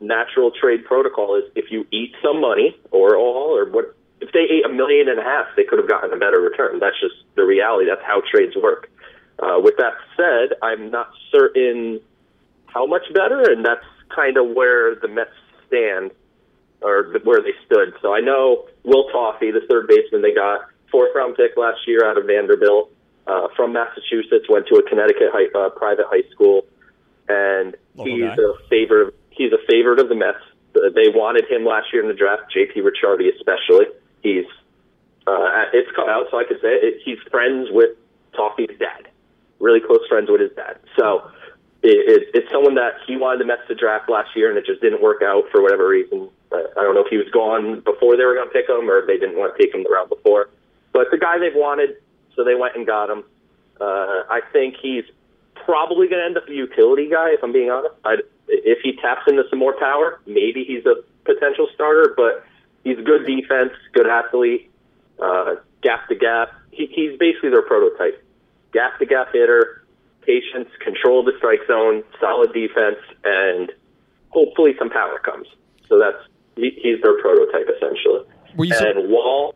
[0.00, 4.40] natural trade protocol is if you eat some money or all or what if they
[4.40, 6.78] ate a million and a half, they could have gotten a better return.
[6.78, 7.88] That's just the reality.
[7.88, 8.90] That's how trades work.
[9.38, 12.00] Uh, with that said, I'm not certain
[12.66, 13.84] how much better, and that's
[14.14, 15.30] kind of where the Mets
[15.66, 16.10] stand
[16.82, 17.94] or th- where they stood.
[18.02, 22.04] So I know Will Toffey, the third baseman they got, fourth round pick last year
[22.04, 22.92] out of Vanderbilt,
[23.26, 26.66] uh, from Massachusetts, went to a Connecticut high, uh, private high school,
[27.28, 28.42] and Local he's guy.
[28.42, 29.14] a favorite.
[29.30, 30.38] He's a favorite of the Mets.
[30.74, 32.52] They wanted him last year in the draft.
[32.52, 32.80] J.P.
[32.80, 33.86] Ricciardi, especially.
[34.22, 34.46] He's
[35.26, 37.02] uh, it's come out, so I could say it.
[37.04, 37.96] He's friends with
[38.34, 39.08] Toffey's dad.
[39.58, 40.78] Really close friends with his dad.
[40.96, 41.30] So
[41.82, 44.66] it, it, it's someone that he wanted the Mets to draft last year, and it
[44.66, 46.28] just didn't work out for whatever reason.
[46.52, 49.06] I don't know if he was gone before they were going to pick him, or
[49.06, 50.50] they didn't want to take him the round before.
[50.92, 51.96] But a guy they've wanted,
[52.34, 53.24] so they went and got him.
[53.80, 55.04] Uh, I think he's
[55.54, 57.94] probably going to end up a utility guy, if I'm being honest.
[58.04, 62.44] I'd, if he taps into some more power, maybe he's a potential starter, but
[62.84, 64.70] he's good defense, good athlete,
[65.22, 66.52] uh, gap to gap.
[66.70, 68.24] He, he's basically their prototype.
[68.72, 69.84] Gap to gap hitter,
[70.22, 73.72] patience, control of the strike zone, solid defense, and
[74.28, 75.46] hopefully some power comes.
[75.88, 76.22] So that's
[76.56, 78.26] he, he's their prototype essentially.
[78.56, 79.54] Were you sur- and Wahl,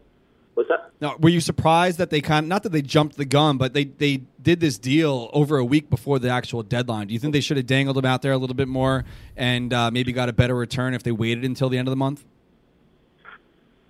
[0.55, 0.91] what's that?
[1.01, 3.75] Now, were you surprised that they kind of, not that they jumped the gun, but
[3.75, 7.09] they, they did this deal over a week before the actual deadline?
[7.09, 9.05] Do you think they should have dangled him out there a little bit more
[9.37, 11.97] and uh, maybe got a better return if they waited until the end of the
[11.97, 12.25] month?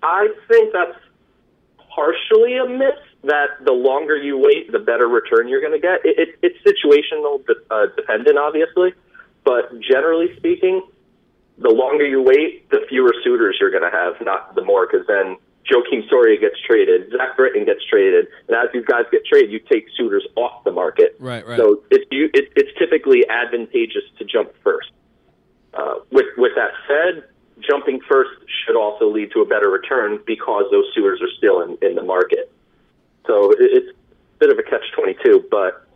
[0.03, 0.97] I think that's
[1.95, 2.95] partially a myth.
[3.23, 6.05] That the longer you wait, the better return you're going to get.
[6.05, 8.93] It, it, it's situational uh, dependent, obviously,
[9.43, 10.83] but generally speaking,
[11.57, 15.07] the longer you wait, the fewer suitors you're going to have, not the more, because
[15.07, 15.37] then
[15.71, 19.59] Joakim Soria gets traded, Zach Britton gets traded, and as these guys get traded, you
[19.59, 21.15] take suitors off the market.
[21.19, 21.57] Right, right.
[21.57, 24.91] So it's you, it, it's typically advantageous to jump first.
[25.73, 27.23] Uh, with with that said,
[27.59, 28.31] jumping first
[28.65, 32.03] should also lead to a better return because those suitors are still in, in the
[32.03, 32.51] market.
[33.25, 35.87] So it, it's a bit of a catch twenty two, but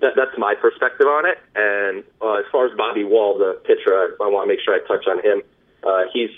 [0.00, 1.38] that, that's my perspective on it.
[1.56, 4.74] And uh, as far as Bobby Wahl, the pitcher, I, I want to make sure
[4.74, 5.42] I touch on him.
[5.82, 6.30] Uh, he's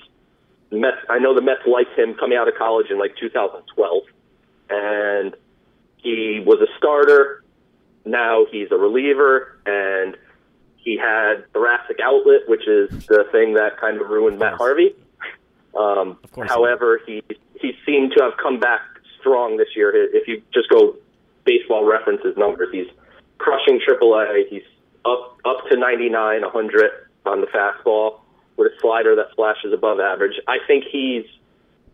[0.72, 0.98] Mets.
[1.08, 4.02] I know the Mets liked him coming out of college in like 2012,
[4.70, 5.34] and
[5.98, 7.44] he was a starter.
[8.04, 10.16] Now he's a reliever, and
[10.76, 14.94] he had thoracic outlet, which is the thing that kind of ruined Matt Harvey.
[15.76, 16.50] Um, Of course.
[16.50, 17.22] however, he
[17.60, 18.80] he seemed to have come back
[19.20, 19.92] strong this year.
[19.94, 20.96] If you just go
[21.44, 22.88] baseball references numbers, he's
[23.38, 24.48] crushing AAA.
[24.48, 24.64] He's
[25.04, 26.90] up up to 99, 100
[27.26, 28.21] on the fastball
[28.56, 30.34] with a slider that flashes above average.
[30.48, 31.24] I think he's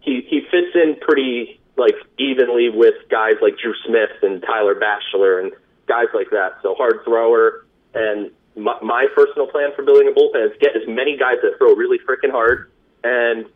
[0.01, 5.43] he he fits in pretty like evenly with guys like Drew Smith and Tyler Bashlor
[5.43, 5.53] and
[5.87, 6.59] guys like that.
[6.63, 7.65] So hard thrower.
[7.95, 11.57] And my, my personal plan for building a bullpen is get as many guys that
[11.59, 12.71] throw really freaking hard
[13.05, 13.47] and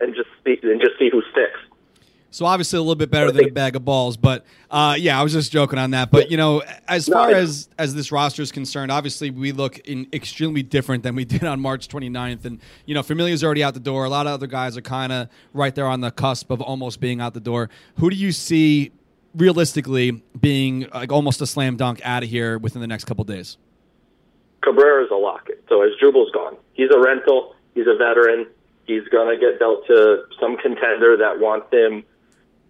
[0.00, 1.58] and just see and just see who sticks.
[2.34, 5.22] So obviously a little bit better than a bag of balls, but uh, yeah, I
[5.22, 6.10] was just joking on that.
[6.10, 10.08] But you know, as far as as this roster is concerned, obviously we look in
[10.12, 12.44] extremely different than we did on March 29th.
[12.44, 14.04] And you know, Familia's already out the door.
[14.04, 16.98] A lot of other guys are kind of right there on the cusp of almost
[16.98, 17.70] being out the door.
[17.98, 18.90] Who do you see
[19.36, 23.58] realistically being like almost a slam dunk out of here within the next couple days?
[24.64, 25.46] Cabrera's a lock.
[25.68, 27.54] So as Jubal's gone, he's a rental.
[27.76, 28.48] He's a veteran.
[28.88, 32.02] He's going to get dealt to some contender that wants him,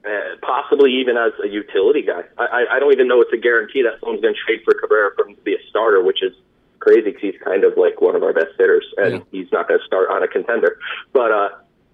[0.06, 2.22] uh, possibly even as a utility guy.
[2.38, 4.74] I, I, I don't even know it's a guarantee that someone's going to trade for
[4.74, 6.32] Cabrera for him to be a starter, which is
[6.80, 9.20] crazy because he's kind of like one of our best hitters, and Yeah.
[9.32, 10.78] he's not going to start on a contender.
[11.12, 11.48] But uh,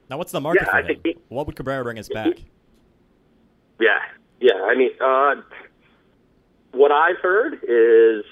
[0.08, 0.86] Now, what's the market Yeah, for I him?
[0.86, 2.34] think he- what would Cabrera bring us back?
[3.78, 3.98] Yeah,
[4.40, 4.54] yeah.
[4.64, 5.36] I mean, uh,
[6.72, 8.24] what I've heard is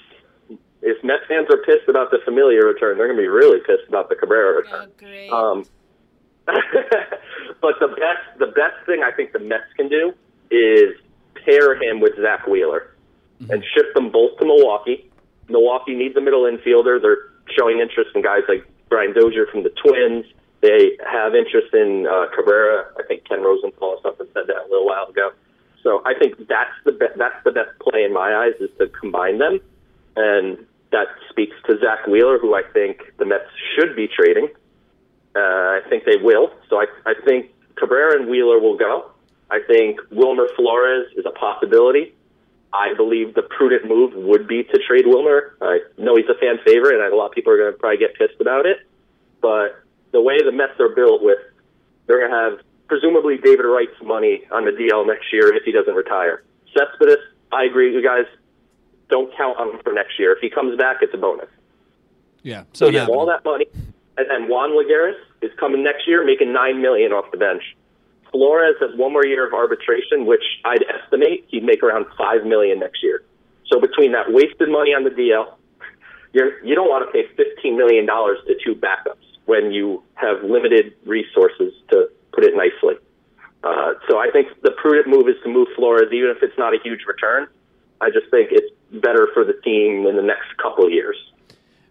[0.81, 3.87] if Mets fans are pissed about the Familia return, they're going to be really pissed
[3.87, 4.89] about the Cabrera return.
[4.89, 5.29] Oh, great.
[5.31, 5.65] Um,
[7.61, 10.13] but the best, the best thing I think the Mets can do
[10.51, 10.95] is
[11.45, 12.95] pair him with Zack Wheeler
[13.49, 15.09] and ship them both to Milwaukee.
[15.47, 17.01] Milwaukee needs a middle infielder.
[17.01, 20.25] They're showing interest in guys like Brian Dozier from the Twins.
[20.61, 22.85] They have interest in uh, Cabrera.
[22.97, 25.31] I think Ken Rosenthal or something said that a little while ago.
[25.83, 28.87] So I think that's the be- that's the best play in my eyes is to
[28.89, 29.61] combine them,
[30.17, 30.57] and
[30.91, 34.49] that speaks to Zack Wheeler, who I think the Mets should be trading.
[35.39, 36.51] Uh, I think they will.
[36.69, 39.11] So I, I think Cabrera and Wheeler will go.
[39.49, 42.13] I think Wilmer Flores is a possibility.
[42.73, 45.55] I believe the prudent move would be to trade Wilmer.
[45.61, 47.97] I know he's a fan favorite, and a lot of people are going to probably
[47.97, 48.77] get pissed about it.
[49.41, 51.39] But the way the Mets are built with,
[52.05, 55.71] they're going to have presumably David Wright's money on the DL next year if he
[55.71, 56.43] doesn't retire.
[56.75, 58.25] Cespedes, I agree with you guys.
[59.09, 60.33] Don't count on him for next year.
[60.33, 61.49] If he comes back, it's a bonus.
[62.43, 62.63] Yeah.
[62.73, 63.65] So So you have all that money,
[64.17, 67.63] and then Juan Lagares is coming next year, making nine million off the bench.
[68.31, 72.79] Flores has one more year of arbitration, which I'd estimate he'd make around five million
[72.79, 73.23] next year.
[73.67, 75.53] So between that wasted money on the DL,
[76.33, 80.43] you're you don't want to pay fifteen million dollars to two backups when you have
[80.43, 82.95] limited resources to put it nicely.
[83.63, 86.73] Uh, so I think the prudent move is to move Flores, even if it's not
[86.73, 87.47] a huge return.
[87.99, 91.17] I just think it's better for the team in the next couple of years.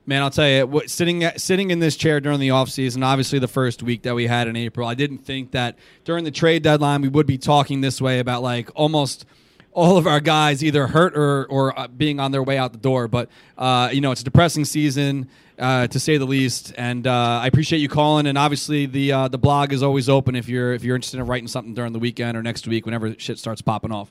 [0.08, 3.40] Man, I'll tell you, what, sitting at, sitting in this chair during the offseason, obviously
[3.40, 6.62] the first week that we had in April, I didn't think that during the trade
[6.62, 9.26] deadline we would be talking this way about like almost
[9.74, 12.78] all of our guys either hurt or or uh, being on their way out the
[12.78, 13.06] door.
[13.06, 16.72] But uh, you know, it's a depressing season uh, to say the least.
[16.78, 18.26] And uh, I appreciate you calling.
[18.26, 21.26] And obviously, the uh, the blog is always open if you're if you're interested in
[21.26, 24.10] writing something during the weekend or next week, whenever shit starts popping off.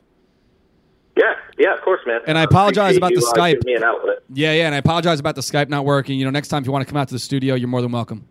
[1.57, 2.21] Yeah, yeah, of course, man.
[2.27, 3.65] And I apologize appreciate about the you, uh, Skype.
[3.65, 4.19] me an outlet.
[4.33, 6.19] Yeah, yeah, and I apologize about the Skype not working.
[6.19, 7.81] You know, next time if you want to come out to the studio, you're more
[7.81, 8.27] than welcome.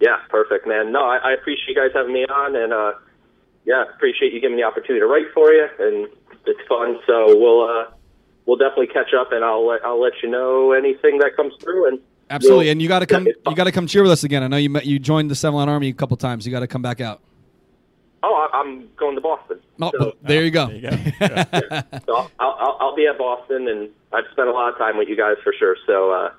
[0.00, 0.92] Yeah, perfect, man.
[0.92, 2.92] No, I, I appreciate you guys having me on, and uh,
[3.64, 6.08] yeah, appreciate you giving me the opportunity to write for you, and
[6.46, 6.98] it's fun.
[7.06, 7.84] So we'll uh,
[8.46, 11.88] we'll definitely catch up, and I'll let I'll let you know anything that comes through.
[11.88, 13.26] And Absolutely, we'll- and you got to come.
[13.26, 14.42] it's You got to come cheer with us again.
[14.42, 16.44] I know you met, you joined the Seven Line Army a couple times.
[16.46, 17.20] You got to come back out.
[18.26, 19.60] Oh, I- I'm going to Boston.
[19.82, 20.66] Oh, so, there you go.
[20.68, 20.96] There you go.
[21.20, 21.82] Yeah.
[22.06, 25.08] so I'll, I'll I'll be at Boston, and I've spent a lot of time with
[25.08, 25.76] you guys for sure.
[25.86, 26.30] So uh,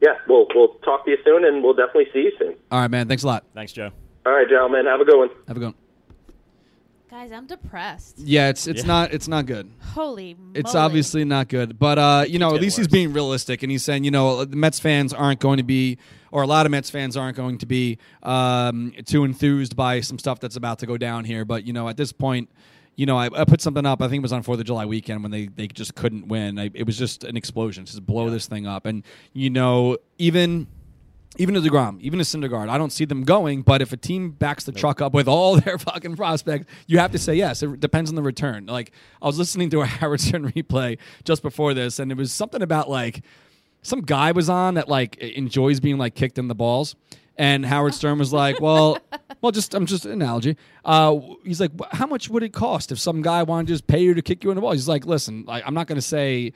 [0.00, 2.54] yeah, we'll we'll talk to you soon, and we'll definitely see you soon.
[2.70, 3.08] All right, man.
[3.08, 3.44] Thanks a lot.
[3.54, 3.90] Thanks, Joe.
[4.24, 5.30] All right, gentlemen, have a good one.
[5.48, 5.74] Have a good one.
[7.08, 8.18] Guys, I'm depressed.
[8.18, 8.86] Yeah, it's it's Yeah.
[8.88, 9.70] not it's not good.
[9.94, 12.92] Holy It's obviously not good, but uh, you know, at getting least he's worse.
[12.92, 15.98] being realistic, and he's saying, you know, the Mets fans aren't going to be,
[16.32, 20.18] or a lot of Mets fans aren't going to be um, too enthused by some
[20.18, 21.44] stuff that's about to go down here.
[21.44, 22.50] But you know, at this point,
[22.96, 24.02] you know, I, I put something up.
[24.02, 26.58] I think it was on Fourth of July weekend when they they just couldn't win.
[26.58, 30.66] I, it was just an explosion, just blow this thing up, and you know, even.
[31.38, 33.62] Even to Degrom, even to Syndergaard, I don't see them going.
[33.62, 37.12] But if a team backs the truck up with all their fucking prospects, you have
[37.12, 37.62] to say yes.
[37.62, 38.66] It depends on the return.
[38.66, 42.32] Like I was listening to a Howard Stern replay just before this, and it was
[42.32, 43.22] something about like
[43.82, 46.96] some guy was on that like enjoys being like kicked in the balls.
[47.38, 48.98] And Howard Stern was like, "Well,
[49.42, 52.98] well, just I'm just an analogy." Uh, he's like, "How much would it cost if
[52.98, 55.04] some guy wanted to just pay you to kick you in the balls?" He's like,
[55.04, 56.54] "Listen, like I'm not going to say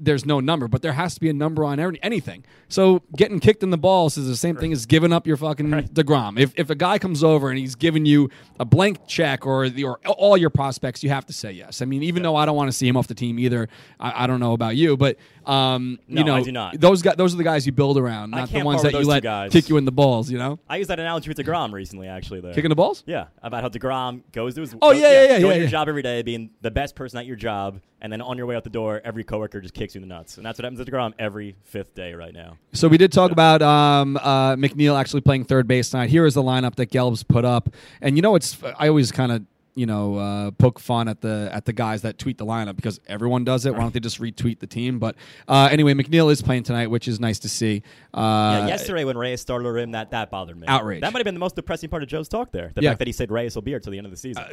[0.00, 2.44] there's no number, but there has to be a number on every, anything.
[2.68, 5.70] So getting kicked in the balls is the same thing as giving up your fucking
[5.70, 6.38] Degrom.
[6.38, 9.84] If if a guy comes over and he's giving you a blank check or the
[9.84, 11.82] or all your prospects, you have to say yes.
[11.82, 14.24] I mean, even though I don't want to see him off the team either, I,
[14.24, 16.78] I don't know about you, but um, you know, I do not.
[16.80, 19.22] those guys, those are the guys you build around, not the ones that you let
[19.22, 19.52] guys.
[19.52, 20.30] kick you in the balls.
[20.30, 22.40] You know, I used that analogy with DeGrom recently, actually.
[22.40, 22.54] There.
[22.54, 23.02] kicking the balls.
[23.06, 25.64] Yeah, about how Degrom goes to his Oh, goes- yeah, yeah, yeah, doing yeah, your
[25.64, 25.70] yeah.
[25.70, 28.56] job every day, being the best person at your job, and then on your way
[28.56, 30.84] out the door, every coworker just kicks you in the nuts, and that's what happens
[30.84, 32.56] to Degrom every fifth day right now.
[32.72, 36.10] So we did talk about um, uh, McNeil actually playing third base tonight.
[36.10, 37.68] Here is the lineup that Gelb's put up,
[38.00, 39.42] and you know it's I always kind of
[39.74, 43.00] you know uh, poke fun at the at the guys that tweet the lineup because
[43.06, 43.72] everyone does it.
[43.74, 44.98] Why don't they just retweet the team?
[44.98, 45.16] But
[45.48, 47.82] uh, anyway, McNeil is playing tonight, which is nice to see.
[48.12, 48.20] Uh,
[48.62, 50.66] yeah, yesterday when Reyes started him, that that bothered me.
[50.66, 51.00] Outrage.
[51.00, 52.72] That might have been the most depressing part of Joe's talk there.
[52.74, 52.90] The Yeah.
[52.90, 54.44] fact that he said Reyes will be here till the end of the season.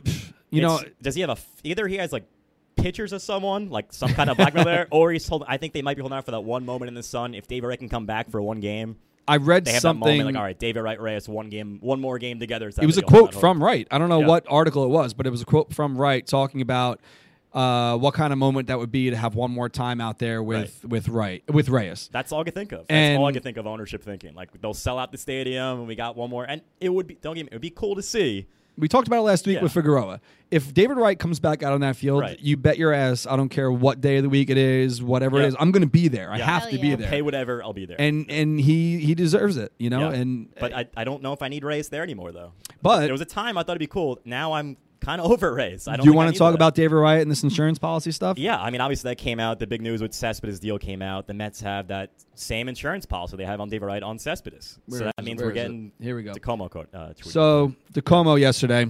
[0.51, 2.25] you know, does he have a f- either he has like
[2.75, 5.43] pictures of someone like some kind of blackmail there, or he's told.
[5.47, 7.33] I think they might be holding out for that one moment in the sun.
[7.33, 8.97] If David Wright can come back for one game,
[9.27, 10.01] I read they have something.
[10.05, 12.69] that moment like, all right, David Wright, Reyes, one game, one more game together.
[12.69, 13.87] it was a Time to go on quote from Wright.
[13.91, 14.27] I don't know Yeah.
[14.27, 16.99] what article it was, but it was a quote from Wright talking about
[17.53, 20.43] uh, what kind of moment that would be to have one more time out there
[20.43, 22.09] with with Wright with Reyes.
[22.11, 22.79] That's all I could think of.
[22.81, 24.35] That's And- all I could think of ownership thinking.
[24.35, 27.15] Like they'll sell out the stadium, and we got one more, and it would be.
[27.15, 27.49] Don't get me.
[27.51, 28.45] It would be cool to see.
[28.77, 29.63] We talked about it last week Yeah.
[29.63, 30.19] with Figueroa.
[30.51, 32.39] If David Wright comes back out on that field, Right.
[32.39, 33.25] you bet your ass.
[33.25, 35.45] I don't care what day of the week it is, whatever Yeah.
[35.45, 35.55] it is.
[35.59, 36.31] I'm going to be there.
[36.31, 36.95] I have Hell to be yeah.
[36.95, 37.09] there.
[37.09, 37.99] Pay whatever, I'll be there.
[37.99, 40.09] and and he he deserves it, you know.
[40.11, 40.15] Yeah.
[40.19, 42.51] And but I, I don't know if I need Reyes there anymore though.
[42.81, 44.19] But- there was a time I thought it'd be cool.
[44.25, 45.87] Now I'm kind of over Reyes.
[45.87, 46.03] I don't.
[46.05, 46.55] do you want to talk that.
[46.55, 48.37] about David Wright and this insurance policy stuff?
[48.37, 49.59] Yeah, I mean, obviously that came out.
[49.59, 51.27] The big news with Cespedes deal came out.
[51.27, 54.79] The Mets have that same insurance policy they have on David Wright on Cespedes.
[54.85, 55.25] Where so that it?
[55.25, 55.55] means we're is it?
[55.55, 56.33] getting Here we go.
[56.33, 56.89] Tacoma quote.
[56.93, 57.25] Uh, tweet.
[57.25, 58.87] So DiComo yesterday,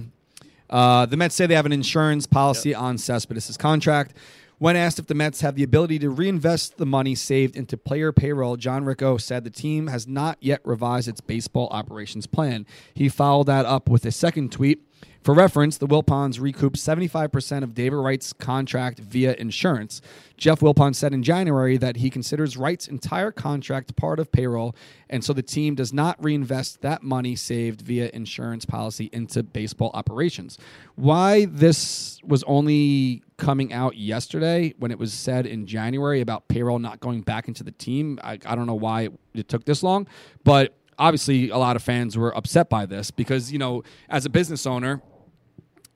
[0.70, 4.14] uh, the Mets say they have an insurance policy on Cespedes' contract.
[4.58, 8.10] When asked if the Mets have the ability to reinvest the money saved into player
[8.10, 12.66] payroll, John Ricco said the team has not yet revised its baseball operations plan.
[12.92, 14.82] He followed that up with a second tweet.
[15.22, 20.00] For reference, the Wilpons recouped 75% of David Wright's contract via insurance.
[20.36, 24.74] Jeff Wilpon said in January that he considers Wright's entire contract part of payroll,
[25.08, 29.90] and so the team does not reinvest that money saved via insurance policy into baseball
[29.94, 30.58] operations.
[30.96, 36.78] Why this was only coming out yesterday when it was said in January about payroll
[36.78, 39.82] not going back into the team, I, I don't know why it, it took this
[39.82, 40.06] long,
[40.44, 44.30] but obviously a lot of fans were upset by this because, you know, as a
[44.30, 45.00] business owner,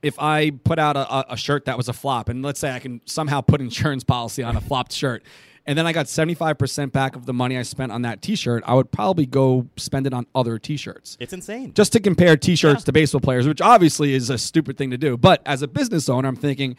[0.02, 2.78] if I put out a, a- shirt that was a flop, and let's say I
[2.78, 5.22] can somehow put insurance policy on a flopped shirt,
[5.64, 8.64] and then I got 75% back of the money I spent on that t shirt,
[8.66, 11.16] I would probably go spend it on other t shirts.
[11.20, 11.72] it's insane.
[11.74, 12.86] Just to compare t shirts Yeah.
[12.86, 15.16] to baseball players, which obviously is a stupid thing to do.
[15.16, 16.76] But as a business owner, I'm thinking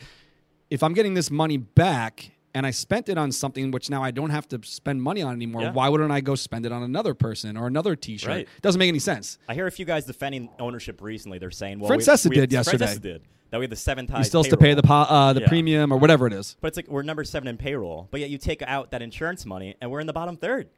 [0.74, 4.10] if I'm getting this money back, and I spent it on something which now I
[4.10, 5.62] don't have to spend money on anymore.
[5.62, 5.72] Yeah.
[5.72, 8.28] Why wouldn't I go spend it on another person or another T-shirt?
[8.28, 8.48] Right.
[8.64, 9.38] Doesn't make any sense.
[9.48, 11.38] I hear a few guys defending ownership recently.
[11.38, 12.86] They're saying, well, Francesa we, we, did yesterday.
[12.88, 13.22] Francesa did
[13.52, 14.32] that we have the seventh highest.
[14.32, 15.48] still have to pay the po- uh, the Yeah.
[15.48, 16.58] premium or whatever it is.
[16.60, 19.46] But it's like we're number seven in payroll, but yet you take out that insurance
[19.46, 20.70] money, and we're in the bottom third.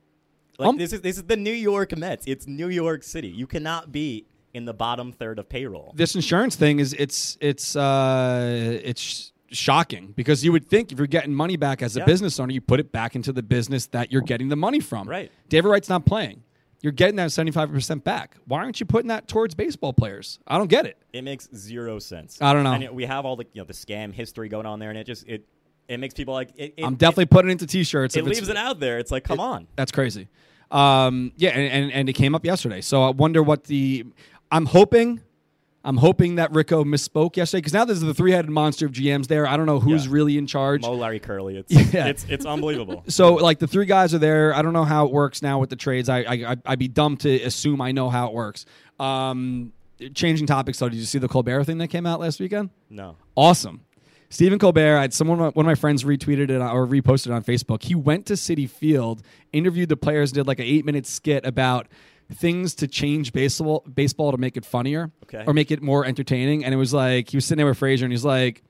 [0.60, 2.26] Like Um, this is this is the New York Mets.
[2.28, 3.30] It's New York City.
[3.30, 5.94] You cannot be in the bottom third of payroll.
[5.96, 11.08] This insurance thing is it's it's uh, it's shocking because you would think if you're
[11.08, 12.06] getting money back as a Yeah.
[12.06, 15.08] business owner, you put it back into the business that you're getting the money from.
[15.08, 15.32] Right.
[15.50, 16.44] David Wright's not playing.
[16.82, 18.36] You're getting that 75% back.
[18.46, 20.40] Why aren't you putting that towards baseball players?
[20.46, 20.98] I don't get it.
[21.14, 22.40] It makes zero sense.
[22.42, 22.74] I don't know.
[22.74, 25.06] And we have all the you know the scam history going on there, and it
[25.08, 25.48] just it
[25.88, 28.16] it makes people like it, it, I'm definitely putting it into t-shirts.
[28.16, 29.00] it, if it it's- leaves it out there.
[29.00, 29.68] It's like come on.
[29.76, 30.28] That's crazy.
[30.70, 32.82] Um, yeah, and, and and it came up yesterday.
[32.82, 34.06] So I wonder what the.
[34.52, 35.22] I'm hoping.
[35.86, 39.48] I'm hoping that Ricco misspoke yesterday because now there's the three-headed monster of GMs there.
[39.48, 40.14] I don't know who's Yeah.
[40.14, 40.82] really in charge.
[40.82, 41.58] Moe Larry Curly.
[41.58, 42.08] It's Yeah.
[42.08, 43.04] it's it's unbelievable.
[43.10, 44.54] So like the three guys are there.
[44.54, 46.10] I don't know how it works now with the trades.
[46.10, 48.66] I, I I'd be dumb to assume I know how it works.
[49.00, 49.72] Um,
[50.14, 50.90] changing topics though.
[50.90, 52.72] Did you see the Colbert thing that came out last weekend?
[52.90, 53.16] No.
[53.38, 53.82] Awesome.
[54.32, 57.44] Stephen Colbert, I had someone one of my friends retweeted it or reposted it on
[57.44, 57.84] Facebook.
[57.84, 59.22] He went to Citi Field,
[59.54, 61.88] interviewed the players, and did like an eight minute skit about
[62.34, 65.44] things to change baseball baseball to make it funnier Okay.
[65.46, 66.66] or make it more entertaining.
[66.66, 68.64] And it was like he was sitting there with Frazier and he's like,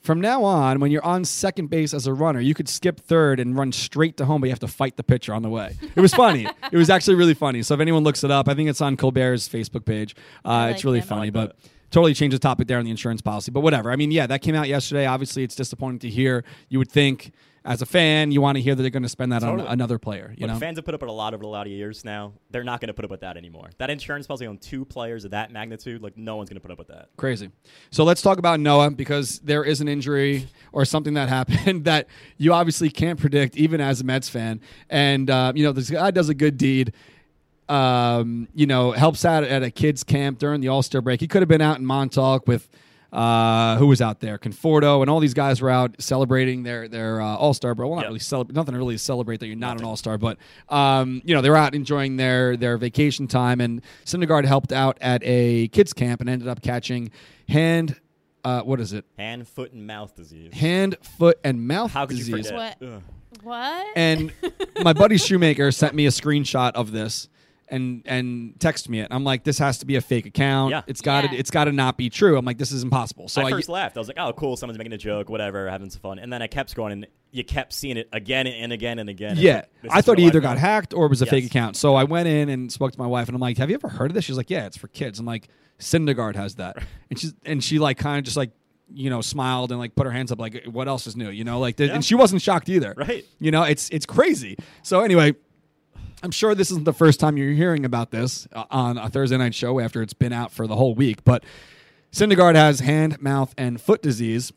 [0.00, 3.38] from now on, when you're on second base as a runner, you could skip third
[3.38, 5.76] and run straight to home, but you have to fight the pitcher on the way.
[5.94, 6.44] It was funny.
[6.72, 7.62] it was actually really funny.
[7.62, 10.16] So if anyone looks it up, I think it's on Colbert's Facebook page.
[10.44, 11.06] Uh, I it's really him.
[11.06, 11.56] Funny, like but
[11.92, 13.52] totally changed the topic there on the insurance policy.
[13.52, 13.92] But whatever.
[13.92, 15.06] I mean, yeah, that came out yesterday.
[15.06, 16.42] Obviously, it's disappointing to hear.
[16.68, 17.32] You would think,
[17.64, 19.66] as a fan, you want to hear that they're going to spend that Totally.
[19.66, 20.34] on another player.
[20.36, 22.04] You Look, know, fans have put up with a lot over a lot of years
[22.04, 22.32] now.
[22.50, 23.70] They're not going to put up with that anymore.
[23.78, 26.72] That insurance policy on two players of that magnitude, like no one's going to put
[26.72, 27.10] up with that.
[27.16, 27.50] Crazy.
[27.90, 32.08] So let's talk about Noah because there is an injury or something that happened that
[32.36, 34.60] you obviously can't predict, even as a Mets fan.
[34.90, 36.92] And uh, you know, this guy does a good deed.
[37.68, 41.20] Um, you know, helps out at a kids camp during the All Star break.
[41.20, 42.68] He could have been out in Montauk with
[43.12, 47.20] uh, who was out there, Conforto, and all these guys were out celebrating their their
[47.20, 47.88] uh, All Star break.
[47.88, 48.08] Well, not Yep.
[48.08, 50.38] really celebrate, nothing to really celebrate that you're not an All Star, but
[50.68, 53.60] um, you know, they were out enjoying their their vacation time.
[53.60, 57.10] And Syndergaard helped out at a kids camp and ended up catching
[57.48, 58.00] hand.
[58.44, 59.04] Uh, what is it?
[59.18, 60.52] Hand, foot, and mouth disease.
[60.54, 62.48] Hand, foot, and mouth How could you disease.
[62.50, 62.80] forget?
[62.80, 62.88] What?
[62.88, 63.02] Ugh.
[63.42, 63.86] What?
[63.94, 64.32] And
[64.82, 67.28] my buddy Shoemaker sent me a screenshot of this
[67.72, 69.08] and and texted me it.
[69.10, 70.70] I'm like, this has to be a fake account.
[70.70, 70.82] Yeah.
[70.86, 71.40] It's got to Yeah.
[71.40, 72.36] it's got to not be true.
[72.36, 73.28] I'm like, this is impossible.
[73.28, 73.96] So I I, first laughed.
[73.96, 74.56] I was like, "Oh, cool!
[74.56, 77.42] Someone's making a joke, whatever, having some fun." And then I kept scrolling, and you
[77.42, 79.36] kept seeing it again and again and again.
[79.38, 80.60] Yeah, like, I thought he either got now.
[80.60, 81.76] hacked or it was a fake account.
[81.76, 83.88] So I went in and spoke to my wife, and I'm like, "Have you ever
[83.88, 85.48] heard of this?" She's like, "Yeah, it's for kids." I'm like,
[85.78, 86.76] "Syndergaard has that,"
[87.10, 88.50] and she's and she like kind of just like
[88.94, 91.44] you know smiled and like put her hands up like, "What else is new?" You
[91.44, 91.94] know, like, the, Yeah.
[91.94, 92.92] and she wasn't shocked either.
[92.96, 93.24] Right.
[93.38, 94.58] You know, it's it's crazy.
[94.82, 95.32] So anyway.
[96.22, 99.36] I'm sure this isn't the first time you're hearing about this uh, on a Thursday
[99.36, 101.24] night show after it's been out for the whole week.
[101.24, 101.44] But
[102.12, 104.52] Syndergaard has hand, mouth, and foot disease,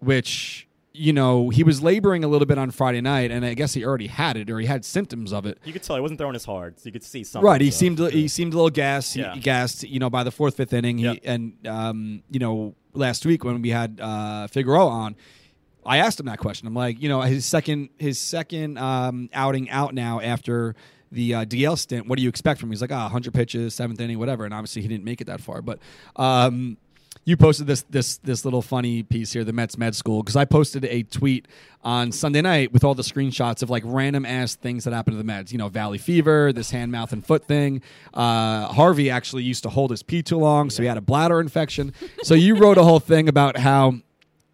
[0.00, 3.74] which you know he was laboring a little bit on Friday night, and I guess
[3.74, 5.58] he already had it or he had symptoms of it.
[5.64, 7.46] You could tell he wasn't throwing as hard, so you could see something.
[7.46, 9.16] Right, he so- seemed he seemed a little gassed.
[9.16, 9.34] Yeah.
[9.34, 10.98] He, gassed, you know, by the fourth, fifth inning.
[10.98, 11.14] He, Yeah.
[11.24, 15.16] And um, you know, last week when we had uh, Figueroa on,
[15.84, 16.66] I asked him that question.
[16.66, 20.74] I'm like, you know, his second his second um, outing out now after
[21.12, 22.06] the uh, DL stint.
[22.06, 22.72] What do you expect from him?
[22.72, 24.44] He's like, ah, 100 pitches, seventh inning, whatever.
[24.44, 25.62] And obviously, he didn't make it that far.
[25.62, 25.78] But
[26.16, 26.76] um,
[27.24, 30.44] you posted this this this little funny piece here, the Mets Med School, because I
[30.44, 31.48] posted a tweet
[31.82, 35.18] on Sunday night with all the screenshots of like random ass things that happened to
[35.18, 35.52] the Mets.
[35.52, 37.82] You know, Valley Fever, this hand, mouth, and foot thing.
[38.14, 41.40] Uh, Harvey actually used to hold his pee too long, so he had a bladder
[41.40, 41.92] infection.
[42.22, 43.94] So you wrote a whole thing about how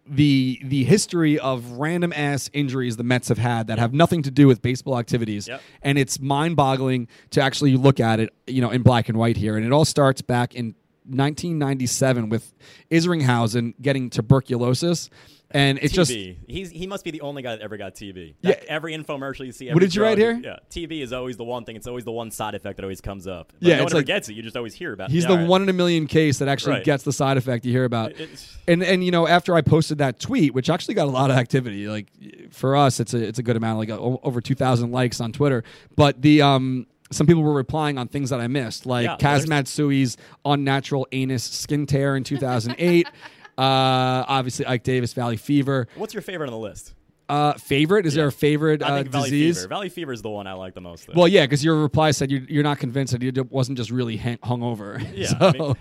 [0.09, 4.31] the the history of random ass injuries the Mets have had that have nothing to
[4.31, 5.61] do with baseball activities, Yep.
[5.81, 9.37] and it's mind boggling to actually look at it, you know, in black and white
[9.37, 9.57] here.
[9.57, 10.75] And it all starts back in
[11.09, 12.53] 1997 with
[12.91, 15.09] Isringhausen getting tuberculosis,
[15.51, 15.93] and it TB.
[15.93, 18.35] just He's he must be the only guy that ever got TB.
[18.41, 18.55] Yeah.
[18.67, 19.71] Every infomercial you see.
[19.71, 20.39] What did you write here?
[20.43, 21.75] Yeah, TB is always the one thing.
[21.77, 23.53] It's always the one side effect that always comes up.
[23.59, 24.33] But Yeah, no one it's ever like- gets it.
[24.33, 25.09] You just always hear about.
[25.09, 25.47] He's the right.
[25.47, 26.83] one in a million case that actually Right.
[26.83, 28.11] gets the side effect you hear about.
[28.11, 31.31] It's- And and you know after I posted that tweet, which actually got a lot
[31.31, 32.07] of activity, like
[32.51, 35.31] for us, it's a it's a good amount, like o- over two thousand likes on
[35.31, 35.63] Twitter.
[35.95, 39.45] But the um some people were replying on things that I missed, like Yeah, Kaz
[39.45, 43.07] Matsui's unnatural anus skin tear in two thousand eight.
[43.57, 45.87] uh, obviously Ike Davis Valley Fever.
[45.95, 46.93] What's your favorite on the list?
[47.29, 48.05] Uh, favorite?
[48.05, 49.57] Is there a favorite I uh, think Valley disease?
[49.57, 49.67] Fever.
[49.67, 51.07] Valley Fever is the one I like the most.
[51.07, 51.13] Though.
[51.13, 54.17] Well, yeah, because your reply said you're, you're not convinced that he wasn't just really
[54.17, 55.05] hung hungover.
[55.17, 55.75] Yeah, so, I mean-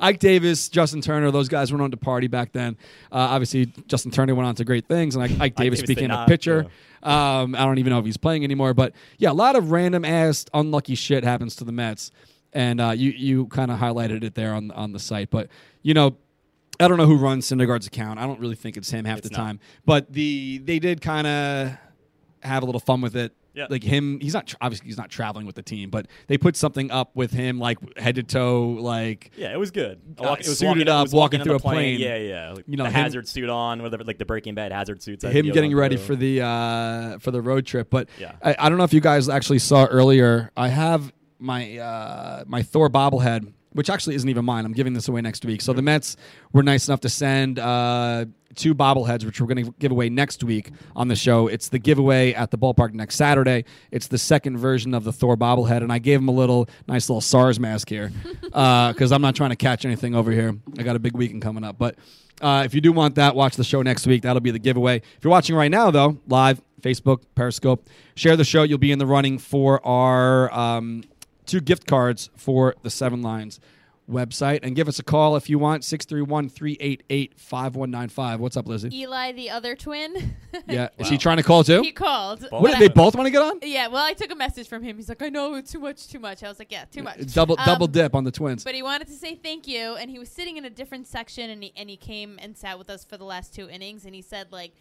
[0.00, 2.76] Ike Davis, Justin Turner, those guys went on to party back then.
[3.10, 6.10] Uh, obviously, Justin Turner went on to great things, and Ike, Ike Davis Davis became
[6.10, 6.66] a not, pitcher.
[7.02, 10.04] Um, I don't even know if he's playing anymore, but yeah, a lot of random
[10.04, 12.10] ass unlucky shit happens to the Mets,
[12.52, 15.30] and uh, you you kind of highlighted it there on on the site.
[15.30, 15.48] But
[15.82, 16.16] you know,
[16.80, 18.18] I don't know who runs Syndergaard's account.
[18.18, 19.42] I don't really think it's him half It's the not.
[19.42, 19.60] time.
[19.84, 21.72] But the they did kind of
[22.42, 23.32] have a little fun with it.
[23.54, 23.66] Yeah.
[23.68, 26.90] Like him, he's not obviously he's not traveling with the team, but they put something
[26.90, 30.00] up with him like head to toe, like Yeah, it was good.
[30.18, 32.00] Uh, Walk- it was suited walking, up, was walking on through a plane.
[32.00, 32.52] Yeah, yeah.
[32.52, 35.22] Like You know, the him- hazard suit on, whatever, like the Breaking Bad hazard suits.
[35.22, 36.06] him getting ready through.
[36.06, 37.90] for the uh, for the road trip.
[37.90, 38.32] But Yeah.
[38.42, 40.50] I, I don't know if you guys actually saw earlier.
[40.56, 44.64] I have my uh, my Thor bobblehead, which actually isn't even mine.
[44.64, 45.62] I'm giving this away next week.
[45.62, 46.16] So the Mets
[46.52, 50.44] were nice enough to send uh, two bobbleheads, which we're going to give away next
[50.44, 51.48] week on the show.
[51.48, 53.64] It's the giveaway at the ballpark next Saturday.
[53.90, 57.08] It's the second version of the Thor bobblehead, and I gave him a little nice
[57.08, 58.12] little SARS mask here
[58.42, 60.56] because I'm not trying to catch anything over here.
[60.78, 61.96] I got a big weekend coming up, but.
[62.40, 64.22] Uh, if you do want that, watch the show next week.
[64.22, 64.96] That'll be the giveaway.
[64.96, 68.64] If you're watching right now, though, live, Facebook, Periscope, share the show.
[68.64, 71.04] You'll be in the running for our um,
[71.46, 73.60] two gift cards for the Seven Lines
[74.10, 74.60] website.
[74.62, 78.40] And give us a call if you want 631 388 5195.
[78.40, 78.94] What's up, Lizzie?
[78.94, 80.34] Eli, the other twin.
[80.68, 80.88] Yeah.
[80.98, 81.82] Is he trying to call too?
[81.82, 82.46] he called.
[82.50, 83.60] What, But they both want to get on?
[83.62, 84.96] Yeah, well, I took a message from him.
[84.96, 86.42] He's like, I know too much, too much.
[86.42, 87.32] I was like, yeah, too much.
[87.32, 88.64] Double Um, double dip on the twins.
[88.64, 91.48] But he wanted to say thank you, and he was sitting in a different section,
[91.50, 94.14] and he and he came and sat with us for the last two innings, and
[94.14, 94.72] he said like.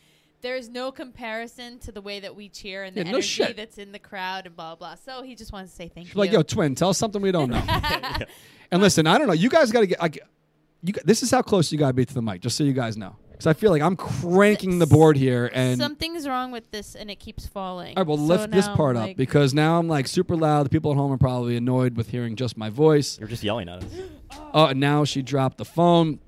[0.41, 3.55] There's no comparison to the way that we cheer and the Yeah, no energy shit.
[3.57, 4.95] that's in the crowd and blah blah.
[4.95, 6.19] So he just wants to say thank She's you.
[6.19, 7.63] like, yo, twin, tell us something we don't know.
[8.71, 9.33] and listen, I don't know.
[9.33, 10.15] You guys got to get like,
[10.83, 10.93] you.
[11.05, 12.97] This is how close you got to be to the mic, just so you guys
[12.97, 13.15] know.
[13.31, 17.09] Because I feel like I'm cranking the board here, and Something's wrong with this, and
[17.09, 17.97] it keeps falling.
[17.97, 20.35] All right, well, So lift this part I'm up like- because now I'm like super
[20.35, 20.65] loud.
[20.67, 23.17] The people at home are probably annoyed with hearing just my voice.
[23.19, 23.91] You're just yelling at us.
[24.53, 26.19] Oh, and now she dropped the phone.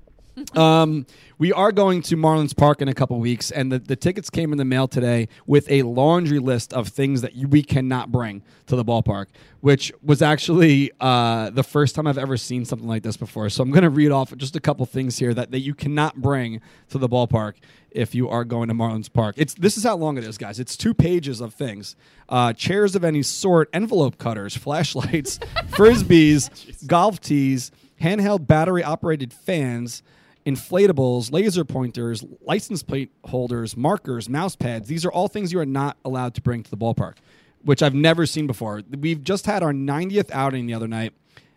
[0.56, 1.06] um,
[1.38, 4.52] we are going to Marlins Park in a couple weeks, and the, the tickets came
[4.52, 8.42] in the mail today with a laundry list of things that you, we cannot bring
[8.66, 9.26] to the ballpark,
[9.60, 13.48] which was actually uh, the first time I've ever seen something like this before.
[13.48, 16.16] So I'm going to read off just a couple things here that, that you cannot
[16.20, 17.54] bring to the ballpark
[17.90, 19.36] if you are going to Marlins Park.
[19.38, 20.58] It's this is how long it is, guys.
[20.58, 21.94] It's two pages of things:
[22.28, 25.38] uh, chairs of any sort, envelope cutters, flashlights,
[25.70, 27.70] frisbees, golf tees,
[28.00, 30.02] handheld battery-operated fans
[30.46, 34.88] inflatables, laser pointers, license plate holders, markers, mouse pads.
[34.88, 37.14] These are all things you are not allowed to bring to the ballpark,
[37.62, 38.82] which I've never seen before.
[38.98, 41.14] We've just had our 90th outing the other night.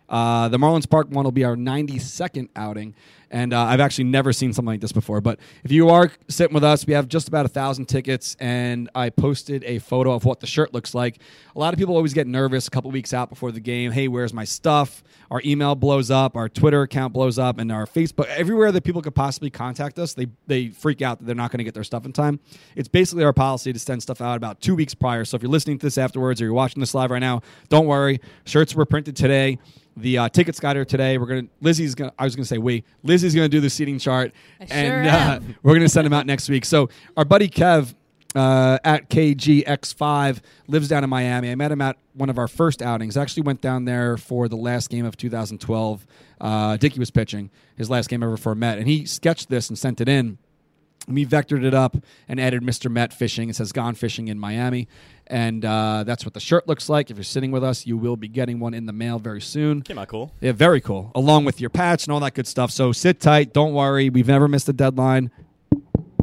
[0.08, 2.94] Uh, the Marlins Park one will be our 92nd outing,
[3.30, 5.20] and uh, I've actually never seen something like this before.
[5.20, 8.88] But if you are sitting with us, we have just about a thousand tickets, and
[8.94, 11.20] I posted a photo of what the shirt looks like.
[11.54, 13.92] A lot of people always get nervous a couple weeks out before the game.
[13.92, 15.02] Hey, where's my stuff?
[15.30, 18.26] Our email blows up, our Twitter account blows up, and our Facebook.
[18.26, 21.58] Everywhere that people could possibly contact us, they they freak out that they're not going
[21.58, 22.40] to get their stuff in time.
[22.76, 25.24] It's basically our policy to send stuff out about two weeks prior.
[25.24, 27.86] So if you're listening to this afterwards or you're watching this live right now, don't
[27.86, 28.20] worry.
[28.44, 29.58] Shirts were printed today.
[29.98, 31.18] The uh, tickets got here today.
[31.18, 31.48] We're gonna.
[31.60, 32.12] Lizzie's gonna.
[32.18, 32.84] I was gonna say we.
[33.22, 36.24] Lizzie's gonna do the seating chart, I sure and uh, we're gonna send them out
[36.24, 36.64] next week.
[36.64, 37.94] So our buddy Kev
[38.36, 41.50] uh, at KGX5 lives down in Miami.
[41.50, 43.16] I met him at one of our first outings.
[43.16, 46.06] I actually went down there for the last game of 2012.
[46.40, 49.76] Uh, Dickey was pitching his last game ever for Met, and he sketched this and
[49.76, 50.38] sent it in.
[51.08, 51.96] We vectored it up
[52.28, 52.88] and added Mr.
[52.88, 53.48] Met Fishing.
[53.48, 54.86] It says Gone Fishing in Miami.
[55.30, 57.10] And uh, that's what the shirt looks like.
[57.10, 59.82] If you're sitting with us, you will be getting one in the mail very soon.
[59.82, 60.32] Came out cool.
[60.40, 61.12] Yeah, very cool.
[61.14, 62.70] Along with your patch and all that good stuff.
[62.70, 63.52] So sit tight.
[63.52, 64.08] Don't worry.
[64.08, 65.30] We've never missed a deadline.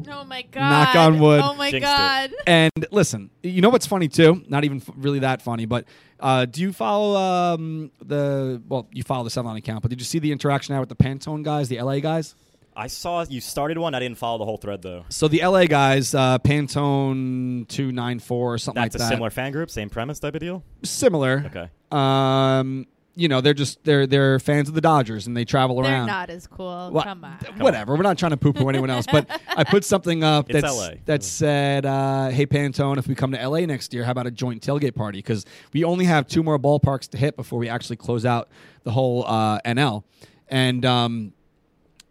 [0.07, 0.69] Oh my god!
[0.69, 1.41] Knock on wood.
[1.43, 1.87] Oh my Jinxed it.
[1.87, 2.31] god!
[2.45, 4.43] And listen, you know what's funny too?
[4.47, 5.85] Not even f- really that funny, but
[6.19, 8.61] uh, do you follow um, the?
[8.67, 10.95] Well, you follow the Sunline account, but did you see the interaction now with the
[10.95, 12.35] Pantone guys, the LA guys?
[12.77, 13.95] I saw you started one.
[13.95, 15.05] I didn't follow the whole thread though.
[15.09, 19.29] So the LA guys, uh, Pantone two nine four or something That's like a similar
[19.29, 20.63] fan group, same premise type of deal.
[20.83, 21.43] Similar.
[21.47, 21.69] Okay.
[21.91, 25.89] Um, you know, they're just they're they're fans of the Dodgers and they travel They're
[25.89, 26.07] around.
[26.07, 26.89] not as cool.
[26.91, 27.37] Wha- Come on.
[27.59, 27.95] Whatever.
[27.95, 30.75] We're not trying to poo poo anyone else, but I put something up It's that's,
[30.77, 30.89] LA.
[31.05, 34.31] that said, uh, "Hey Pantone, if we come to LA next year, how about a
[34.31, 35.19] joint tailgate party?
[35.19, 38.49] Because we only have two more ballparks to hit before we actually close out
[38.83, 40.03] the whole uh, NL."
[40.49, 41.31] And um,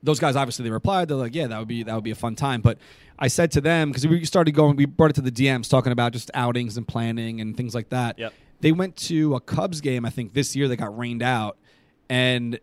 [0.04, 1.08] those guys obviously they replied.
[1.08, 2.78] They're like, "Yeah, that would be that would be a fun time." But
[3.18, 5.92] I said to them because we started going, we brought it to the DMs talking
[5.92, 8.18] about just outings and planning and things like that.
[8.18, 8.32] Yep.
[8.60, 10.68] They went to a Cubs game, I think this year.
[10.68, 11.58] They got rained out,
[12.08, 12.58] and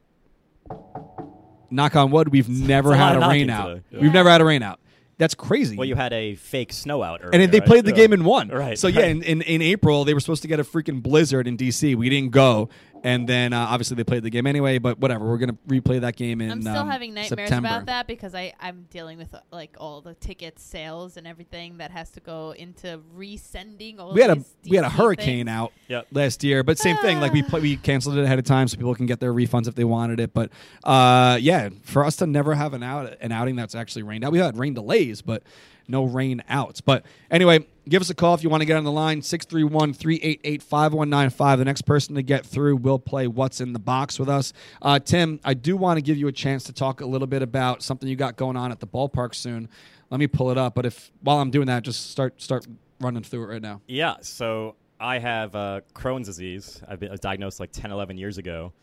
[1.69, 3.67] knock on wood, we've never a had of a rain out.
[3.91, 4.01] today.
[4.01, 4.79] We've never had a rain out.
[5.17, 5.77] That's crazy.
[5.77, 7.67] Well, you had a fake snow out, and they right?
[7.67, 7.95] played the Yeah.
[7.97, 8.47] game and won.
[8.49, 8.77] Right.
[8.79, 9.11] So yeah, right.
[9.11, 11.95] in, in, in April they were supposed to get a freaking blizzard in DC.
[11.95, 12.69] We didn't go,
[13.03, 14.77] and then uh, obviously they played the game anyway.
[14.77, 16.51] But whatever, we're gonna replay that game in.
[16.51, 17.67] I'm still um, having nightmares September.
[17.67, 21.77] about that because I I'm dealing with uh, like all the ticket sales and everything
[21.77, 24.13] that has to go into resending all.
[24.13, 25.49] We had a these we had a hurricane things.
[25.49, 26.07] out Yep.
[26.11, 27.19] last year, but same thing.
[27.19, 29.67] Like we play, we canceled it ahead of time so people can get their refunds
[29.67, 30.33] if they wanted it.
[30.33, 30.51] But
[30.83, 34.31] uh, yeah, for us to never have an out an outing that's actually rained out,
[34.31, 35.43] we had rain delays, but
[35.91, 36.81] no rain outs.
[36.81, 41.57] But anyway, give us a call if you want to get on the line 631-388-5195.
[41.57, 44.53] The next person to get through will play What's in the Box with us.
[44.81, 47.41] Uh, Tim, I do want to give you a chance to talk a little bit
[47.41, 49.69] about something you got going on at the ballpark soon.
[50.09, 52.67] Let me pull it up, but if while I'm doing that, just start start
[52.99, 53.81] running through it right now.
[53.87, 56.81] Yeah, so I have uh, Crohn's disease.
[56.87, 58.73] I've been diagnosed like 10, 11 years ago,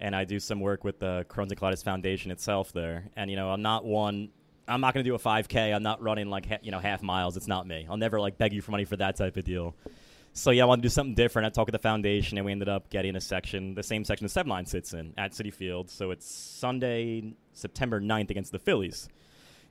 [0.00, 3.06] and I do some work with the Crohn's and Colitis Foundation itself there.
[3.16, 4.28] And you know, I'm not one.
[4.68, 5.74] I'm not going to do a 5K.
[5.74, 7.36] I'm not running like you know half miles.
[7.36, 7.86] It's not me.
[7.88, 9.74] I'll never like beg you for money for that type of deal.
[10.34, 11.46] So yeah, I want to do something different.
[11.46, 14.24] I talked with the foundation, and we ended up getting a section, the same section
[14.24, 15.90] the Seven sits in at Citi Field.
[15.90, 19.08] So it's Sunday, September 9th against the Phillies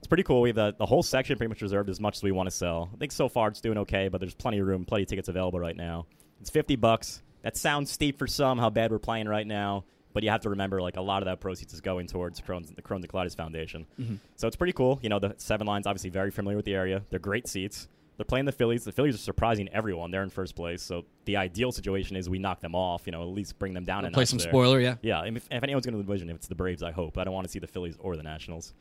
[0.02, 0.40] it's pretty cool.
[0.40, 2.50] We have the, the whole section pretty much reserved as much as we want to
[2.50, 2.90] sell.
[2.92, 5.28] I think so far it's doing okay, but there's plenty of room, plenty of tickets
[5.28, 6.06] available right now.
[6.40, 7.22] It's 50 bucks.
[7.42, 10.50] That sounds steep for some, how bad we're playing right now, but you have to
[10.50, 13.36] remember like a lot of that proceeds is going towards Crohn's, the Crohn's and Colitis
[13.36, 13.86] Foundation.
[14.00, 14.16] Mm-hmm.
[14.36, 14.98] So it's pretty cool.
[15.02, 17.02] You know, the seven lines obviously very familiar with the area.
[17.10, 17.88] They're great seats.
[18.16, 18.84] They're playing the Phillies.
[18.84, 20.10] The Phillies are surprising everyone.
[20.10, 20.82] They're in first place.
[20.82, 23.02] So the ideal situation is we knock them off.
[23.06, 24.96] You know, at least bring them down and Play some spoiler, yeah.
[25.02, 27.16] yeah, if, if anyone's going to the division, if it's the Braves, I hope.
[27.18, 28.74] I don't want to see the Phillies or the Nationals.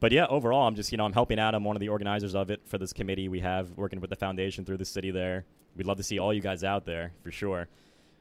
[0.00, 1.54] But yeah, overall, I'm just you know I'm helping out.
[1.54, 4.16] I'm one of the organizers of it for this committee we have working with the
[4.16, 5.44] foundation through the city there.
[5.76, 7.68] We'd love to see all you guys out there for sure.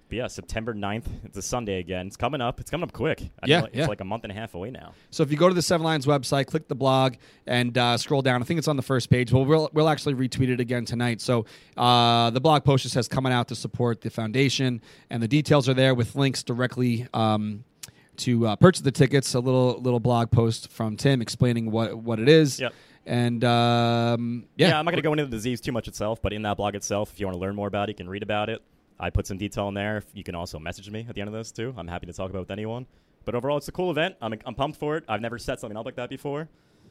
[0.10, 2.08] But yeah, September 9th, it's a Sunday again.
[2.08, 2.60] It's coming up.
[2.62, 3.30] It's coming up quick.
[3.43, 3.88] I Yeah, it's yeah.
[3.88, 4.93] like a month and a half away now.
[5.10, 8.22] So if you go to the Seven Lines website, click the blog, and uh, scroll
[8.22, 8.41] down.
[8.41, 9.34] I think it's on the first page.
[9.34, 11.20] Well, we'll we'll actually retweet it again tonight.
[11.20, 11.45] So
[11.76, 15.68] uh, the blog post just says coming out to support the foundation, and the details
[15.68, 17.08] are there with links directly.
[17.14, 17.64] Um,
[18.18, 22.20] to uh, purchase the tickets, a little little blog post from Tim explaining what what
[22.20, 22.74] it is, Yep.
[23.05, 26.20] and um, yeah, Yeah, I'm not going to go into the disease too much itself,
[26.22, 28.10] but in that blog itself, if you want to learn more about it, you can
[28.10, 28.64] read about it.
[29.00, 30.04] I put some detail in there.
[30.14, 31.74] You can also message me at the end of this too.
[31.78, 32.88] I'm happy to talk about it with anyone.
[33.26, 34.16] But overall, it's a cool event.
[34.22, 35.04] I'm, I'm pumped for it.
[35.08, 36.50] I've never set something up like that before.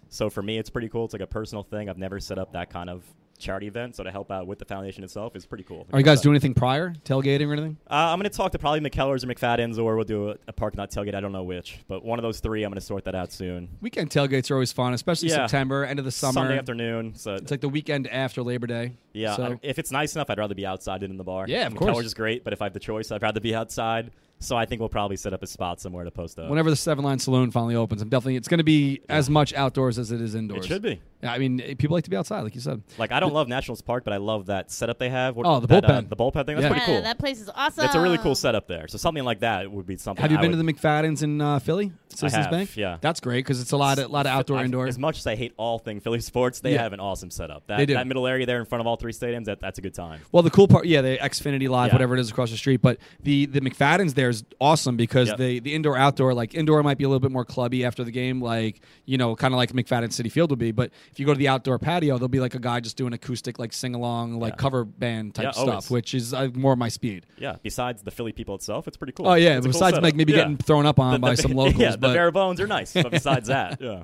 [0.08, 1.04] So for me, it's pretty cool.
[1.04, 1.88] It's like a personal thing.
[1.88, 3.02] I've never set up that kind of
[3.36, 3.96] charity event.
[3.96, 5.86] So to help out with the foundation itself is pretty cool.
[5.92, 7.76] Are you guys doing anything prior, tailgating or anything?
[7.90, 10.52] Uh, I'm going to talk to probably McKellers or McFadden's, or we'll do a, a
[10.52, 11.14] parking lot tailgate.
[11.14, 12.62] I don't know which, but one of those three.
[12.64, 13.68] I'm going to sort that out soon.
[13.80, 15.46] Weekend tailgates are always fun, especially Yeah.
[15.46, 16.32] September, end of the summer.
[16.32, 17.14] Sunday afternoon.
[17.14, 18.92] So It's like the weekend after Labor Day.
[19.12, 21.46] Yeah, So- if it's nice enough, I'd rather be outside than in the bar.
[21.48, 22.06] Yeah, of McKellar's course.
[22.06, 24.10] is great, but if I have the choice, I'd rather be outside.
[24.46, 26.48] So I think we'll probably set up a spot somewhere to post up.
[26.48, 29.52] Whenever the Seven Line Saloon finally opens, I'm definitely it's going to be as much
[29.54, 30.64] outdoors as it is indoors.
[30.64, 31.00] it should be.
[31.22, 32.82] Yeah, I mean, eh, people like to be outside, like you said.
[32.98, 35.34] Like I don't love Nationals Park, but I love that setup they have.
[35.34, 36.08] What- Oh, the that, uh, bullpen.
[36.10, 36.56] the bullpen thing.
[36.56, 36.68] That's Yeah.
[36.68, 37.02] pretty Yeah, cool.
[37.02, 37.82] that place is awesome.
[37.82, 38.86] That's a really cool setup there.
[38.86, 40.22] So something like that would be something.
[40.22, 42.76] Have you I been would, to the McFadden's in uh, Philly, Citizens have, Bank?
[42.76, 42.98] yeah.
[43.00, 44.86] that's great because it's a lot, of, lot of outdoor, I- indoor.
[44.86, 46.82] As much as I hate all thing Philly sports, they Yeah.
[46.82, 47.66] have an awesome setup.
[47.66, 47.94] That, They do.
[47.94, 50.20] that middle area there in front of all three stadiums, that, that's a good time.
[50.30, 51.94] Well, the cool part, yeah, the Xfinity Live, Yeah.
[51.94, 52.82] whatever it is across the street.
[52.82, 55.38] But the the McFadden's there is awesome because Yep.
[55.38, 58.10] the the indoor outdoor, like indoor might be a little bit more clubby after the
[58.10, 60.72] game, like you know, kind of like McFadden Citi Field would be.
[60.72, 63.12] But if you go to the outdoor patio, there'll be like a guy just doing
[63.12, 64.56] acoustic, like sing along, like Yeah.
[64.56, 65.90] cover band type Yeah, stuff, always.
[65.90, 67.26] which is uh, more my speed.
[67.38, 67.56] Yeah.
[67.62, 69.28] Besides the Philly people itself, it's pretty cool.
[69.28, 70.02] Oh yeah, It's cool besides setup.
[70.02, 70.38] like maybe Yeah.
[70.38, 72.66] getting thrown up on The- by the- some locals, Yeah, the but bare bones are
[72.66, 72.92] nice.
[72.92, 74.02] But besides that, yeah.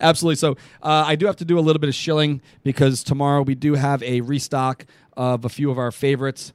[0.00, 0.36] Absolutely.
[0.36, 0.52] So
[0.82, 3.74] uh, I do have to do a little bit of shilling because tomorrow we do
[3.74, 6.52] have a restock of a few of our favorites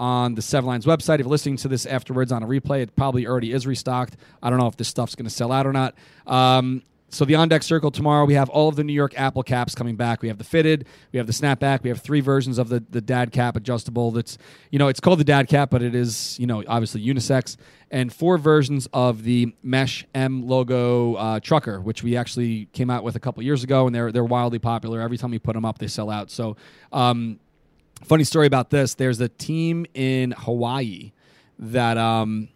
[0.00, 1.16] on the Seven Lines website.
[1.16, 4.16] If you're listening to this afterwards on a replay, it probably already is restocked.
[4.42, 5.94] I don't know if this stuff's going to sell out or not.
[6.26, 9.42] Um, so the on deck circle tomorrow, we have all of the New York Apple
[9.42, 10.22] caps coming back.
[10.22, 13.00] We have the fitted, we have the snapback, we have three versions of the the
[13.00, 14.10] dad cap adjustable.
[14.12, 14.38] That's
[14.70, 17.56] you know it's called the dad cap, but it is you know obviously unisex,
[17.90, 23.02] and four versions of the mesh M logo uh, trucker, which we actually came out
[23.02, 25.00] with a couple years ago, and they're they're wildly popular.
[25.00, 26.30] Every time we put them up, they sell out.
[26.30, 26.56] So.
[26.92, 27.40] Um,
[28.04, 28.94] funny story about this.
[28.94, 31.12] There's a team in hawaii
[31.58, 32.48] that um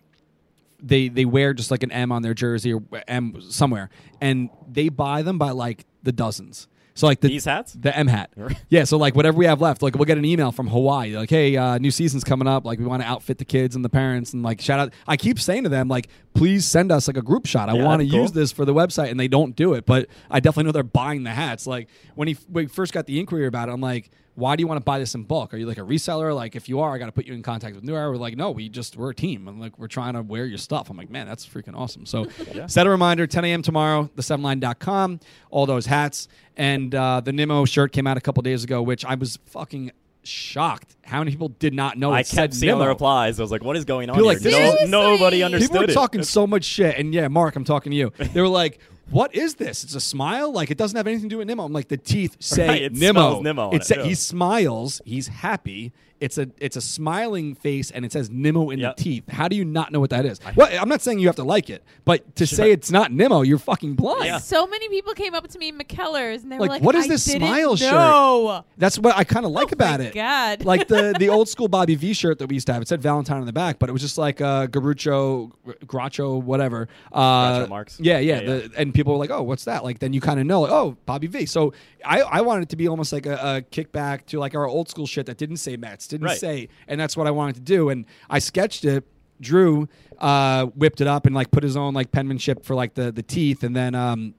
[0.83, 3.91] they they wear just like an m on their jersey or m somewhere
[4.21, 6.69] and they buy them by like the dozens.
[6.97, 7.73] So like the These hats?
[7.73, 8.31] the m hat.
[8.69, 11.29] Yeah so like whatever we have left like we'll get an email from hawaii like
[11.31, 13.89] hey uh, new season's coming up like we want to outfit the kids and the
[13.89, 14.93] parents and like shout out.
[15.07, 17.69] I keep saying to them like please send us like a group shot.
[17.69, 18.21] I Yeah, want to cool.
[18.21, 20.83] use this for the website and they don't do it but i definitely know they're
[20.85, 21.67] buying the hats.
[21.67, 24.63] Like when he, when he first got the inquiry about it i'm like why do
[24.63, 25.55] you want to buy this in bulk?
[25.55, 26.35] Are you like a reseller?
[26.35, 28.11] Like, if you are, I got to put you in contact with New Era.
[28.11, 30.59] We're like, no, we just we're a team, and like we're trying to wear your
[30.59, 30.91] stuff.
[30.91, 32.05] I'm like, man, that's freaking awesome.
[32.07, 32.67] So, yeah.
[32.67, 33.63] set a reminder, 10 a.m.
[33.63, 35.21] tomorrow, the7line.com,
[35.51, 39.05] all those hats, and uh, the Nemo shirt came out a couple days ago, which
[39.05, 39.93] I was fucking
[40.25, 40.97] shocked.
[41.05, 42.13] How many people did not know?
[42.13, 43.39] I kept seeing the replies.
[43.39, 45.91] I was like, "What is going on People here?" like, no, nobody understood People were
[45.91, 45.95] it.
[45.95, 48.13] talking so much shit, and yeah, Mark, I'm talking to you.
[48.19, 48.81] They were like,
[49.11, 49.85] "What is this?
[49.85, 50.53] It's a smile?
[50.53, 52.83] Like it doesn't have anything to do with Nemo." I'm like, the teeth say Right,
[52.83, 53.41] it Nemo.
[53.41, 54.03] Nemo It it, sa-.
[54.03, 55.01] He smiles.
[55.05, 55.93] He's happy.
[56.21, 58.97] It's a it's a smiling face, and it says Nemo in Yep.
[58.97, 59.29] the teeth.
[59.29, 60.41] How do you not know what that is?
[60.57, 63.43] well, I'm not saying you have to like it, but to say it's not Nemo,
[63.43, 64.25] you're fucking blind.
[64.27, 64.39] Yeah.
[64.39, 66.95] So many people came up to me in McKellar's and they Like, were like, what
[66.95, 67.93] is I this didn't smile shirt?
[67.93, 68.65] know.
[68.79, 70.15] That's what I kind of like Oh about my it.
[70.15, 70.65] God.
[70.65, 72.81] like the the old school Bobby V shirt that we used to have.
[72.83, 75.51] It said Valentine on the back, but it was just like uh, Garucho,
[75.87, 76.89] Groucho, whatever.
[77.13, 77.99] Uh, Groucho Marx?
[78.01, 78.35] Yeah, yeah.
[78.41, 80.63] Yeah, the- and people were like, "Oh, what's that?" Like then you kind of know,
[80.63, 81.73] like, "Oh, Bobby V." So
[82.05, 84.89] I I wanted it to be almost like a, a kickback to like our old
[84.89, 86.39] school shit that didn't say Mets, didn't Right.
[86.39, 87.89] say, and that's what I wanted to do.
[87.91, 89.05] And I sketched it.
[89.41, 89.89] Drew
[90.19, 93.23] uh, whipped it up and like put his own like penmanship for like the the
[93.23, 93.95] teeth, and then.
[93.95, 94.35] um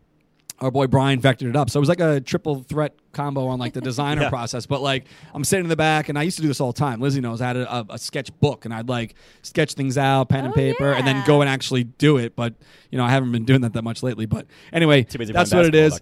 [0.61, 1.69] our boy Brian vectored it up.
[1.69, 4.29] So it was like a triple threat combo on like the designer Yeah.
[4.29, 4.65] process.
[4.65, 5.03] But like
[5.33, 7.01] I'm sitting in the back and I used to do this all the time.
[7.01, 10.29] Lizzie knows I had a, a, a sketch book and I'd like sketch things out,
[10.29, 12.37] pen and Oh, paper, and then go and actually do it.
[12.37, 12.53] But
[12.89, 14.27] you know, I haven't been doing that that much lately.
[14.27, 15.99] But anyway, that's what it is.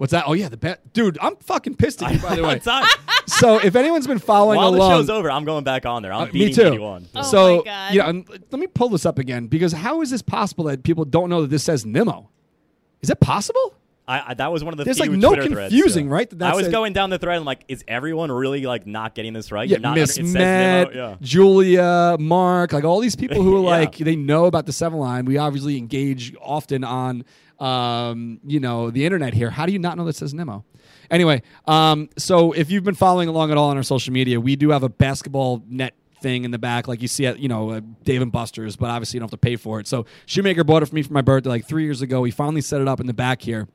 [0.00, 0.24] What's that?
[0.26, 1.18] Oh yeah, the bet, dude.
[1.20, 2.56] I'm fucking pissed at you by the way.
[2.56, 2.88] It's not-
[3.26, 6.12] so if anyone's been following While the show's over, I'm going back on there.
[6.12, 6.66] I'm uh, beating me too.
[6.66, 7.08] 81.
[7.14, 7.94] Oh so my God.
[7.94, 10.82] you know, and let me pull this up again because how is this possible that
[10.82, 12.28] people don't know that this says Nemo?
[13.02, 13.74] Is it possible?
[14.08, 16.12] I, I, that was one of the There's, few like, no Twitter threads, confusing, yeah.
[16.14, 17.38] right, that that I was said- going down the thread.
[17.38, 19.68] I'm like, is everyone really like not getting this right?
[19.68, 21.16] Yeah, You're not Miss under- it says Met, Nemo, yeah.
[21.20, 23.84] Julia, Mark, like all these people who are Yeah.
[23.86, 25.26] like they know about the seven line.
[25.26, 27.24] We obviously engage often on
[27.60, 29.50] um, you know the internet here.
[29.50, 30.64] How do you not know that says Nemo?
[31.10, 34.56] Anyway, um, so if you've been following along at all on our social media, we
[34.56, 37.70] do have a basketball net thing in the back, like you see at you know
[37.70, 39.86] uh, Dave and Buster's, but obviously you don't have to pay for it.
[39.86, 42.20] So Shoemaker bought it for me for my birthday like three years ago.
[42.20, 43.68] We finally set it up in the back here.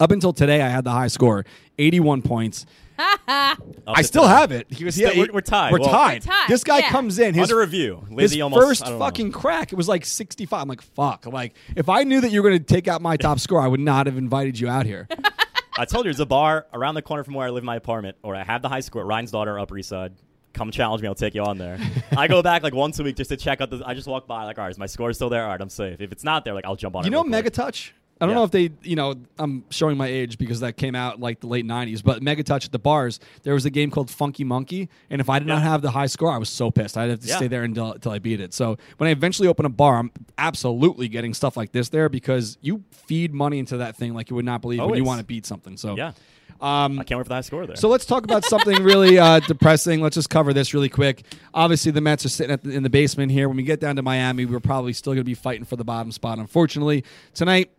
[0.00, 1.44] Up until today, I had the high score,
[1.78, 2.66] eighty-one points.
[2.98, 4.66] Up I still have it.
[4.70, 5.72] He was, Still- yeah, we're- we're tied.
[5.72, 6.24] We're Well- tied.
[6.26, 6.90] We're tied, This guy yeah.
[6.90, 7.34] comes in.
[7.34, 8.00] His Under review.
[8.08, 9.04] his Lizzie almost first I don't know.
[9.04, 10.60] fucking crack, it was like 65.
[10.62, 11.26] I'm like, fuck.
[11.26, 13.68] Like, if I knew that you were going to take out my top score, I
[13.68, 15.08] would not have invited you out here.
[15.78, 17.76] I told you there's a bar around the corner from where I live in my
[17.76, 20.12] apartment, or I have the high school at Ryan's daughter Upper East Side.
[20.54, 21.78] Come challenge me, I'll take you on there.
[22.16, 23.80] I go back like once a week just to check out the.
[23.86, 25.44] I just walk by like, all right, is my score still there?
[25.44, 26.00] All right, I'm safe.
[26.00, 27.10] If it's not there, like I'll jump on you it.
[27.12, 27.52] know real quick.
[27.52, 27.90] Megatouch?
[28.20, 28.38] I don't Yeah.
[28.38, 31.46] know if they, you know, I'm showing my age because that came out like the
[31.46, 34.88] late 90s, but Megatouch at the bars, there was a game called Funky Monkey.
[35.08, 36.98] And if I did not have the high score, I was so pissed.
[36.98, 37.36] I'd have to Yeah.
[37.36, 38.52] stay there until, until I beat it.
[38.54, 42.58] So when I eventually open a bar, I'm absolutely getting stuff like this there because
[42.60, 45.24] you feed money into that thing like you would not believe when you want to
[45.24, 45.76] beat something.
[45.76, 46.12] So Yeah,
[46.60, 47.76] Um, I can't wait for the high score there.
[47.76, 50.00] So let's talk about something really uh, depressing.
[50.00, 51.22] Let's just cover this really quick.
[51.54, 53.46] Obviously, the Mets are sitting at the, in the basement here.
[53.46, 55.84] When we get down to Miami, we're probably still going to be fighting for the
[55.84, 56.38] bottom spot.
[56.38, 57.70] Unfortunately, tonight,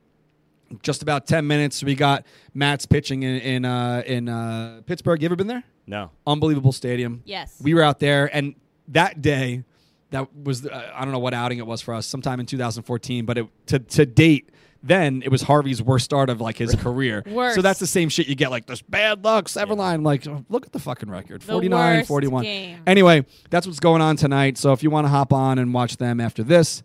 [0.84, 5.22] just about ten minutes, we got Matz pitching in in, uh, in uh, Pittsburgh.
[5.22, 5.64] You ever been there?
[5.88, 7.24] no, Unbelievable stadium.
[7.26, 7.60] Yes.
[7.64, 8.54] We were out there, and
[8.90, 9.64] that day,
[10.12, 13.26] that was uh, I don't know what outing it was for us, sometime in 2014,
[13.26, 14.50] but it, to to date.
[14.82, 17.22] Then it was Harvey's worst start of like his career.
[17.28, 17.56] Worst.
[17.56, 20.04] So that's the same shit you get like this bad luck, seven line.
[20.04, 22.44] Like, oh, look at the fucking record The 49, worst 41.
[22.44, 22.82] game.
[22.88, 24.58] Anyway, that's what's going on tonight.
[24.58, 26.82] So if you want to hop on and watch them after this,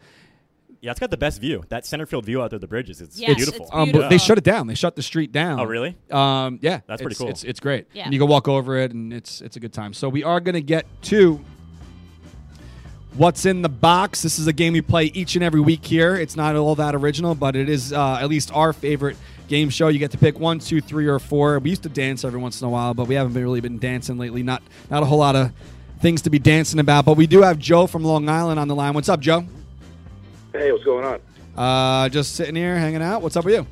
[0.84, 1.64] yeah, it's got the best view.
[1.70, 3.64] That center field view out there, the bridges, it's Yes, beautiful.
[3.66, 4.08] it's um, but Beautiful.
[4.10, 4.66] they shut it down.
[4.66, 5.58] They shut the street down.
[5.58, 5.96] Oh, really?
[6.10, 7.28] Um, yeah, That's pretty It's- cool.
[7.30, 7.86] It's it's great.
[7.94, 8.04] Yeah.
[8.04, 9.94] And you can walk over it, and it's it's a good time.
[9.94, 11.40] So we are going to get to
[13.16, 14.22] what's in the box.
[14.22, 16.16] This is a game we play each and every week here.
[16.16, 19.16] It's not all that original, but it is uh, at least our favorite
[19.48, 19.88] game show.
[19.88, 21.58] You get to pick one, two, three, or four.
[21.60, 23.78] We used to dance every once in a while, but we haven't been really been
[23.78, 24.42] dancing lately.
[24.42, 25.52] Not not a whole lot of
[26.00, 27.04] things to be dancing about.
[27.04, 28.94] But we do have Joe from Long Island on the line.
[28.94, 29.46] What's up, Joe?
[30.54, 31.20] Hey, what's going on?
[31.56, 33.22] Uh, just sitting here hanging out.
[33.22, 33.66] What's up with you?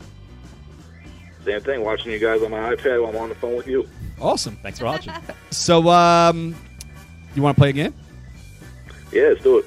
[1.45, 1.85] Same thing.
[1.85, 3.89] Watching you guys on my iPad while I'm on the phone with you.
[4.21, 4.57] Awesome.
[4.63, 5.13] Thanks for watching.
[5.51, 6.57] So, um,
[7.35, 7.95] you want to play a game?
[9.13, 9.67] Yeah, let's do it.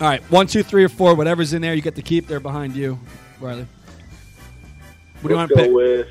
[0.00, 2.28] All right, one, two, three, or four, whatever's in there, you get to keep.
[2.28, 2.98] They're behind you,
[3.40, 3.66] Riley.
[5.20, 6.06] What do you want let's to go pick?
[6.06, 6.08] with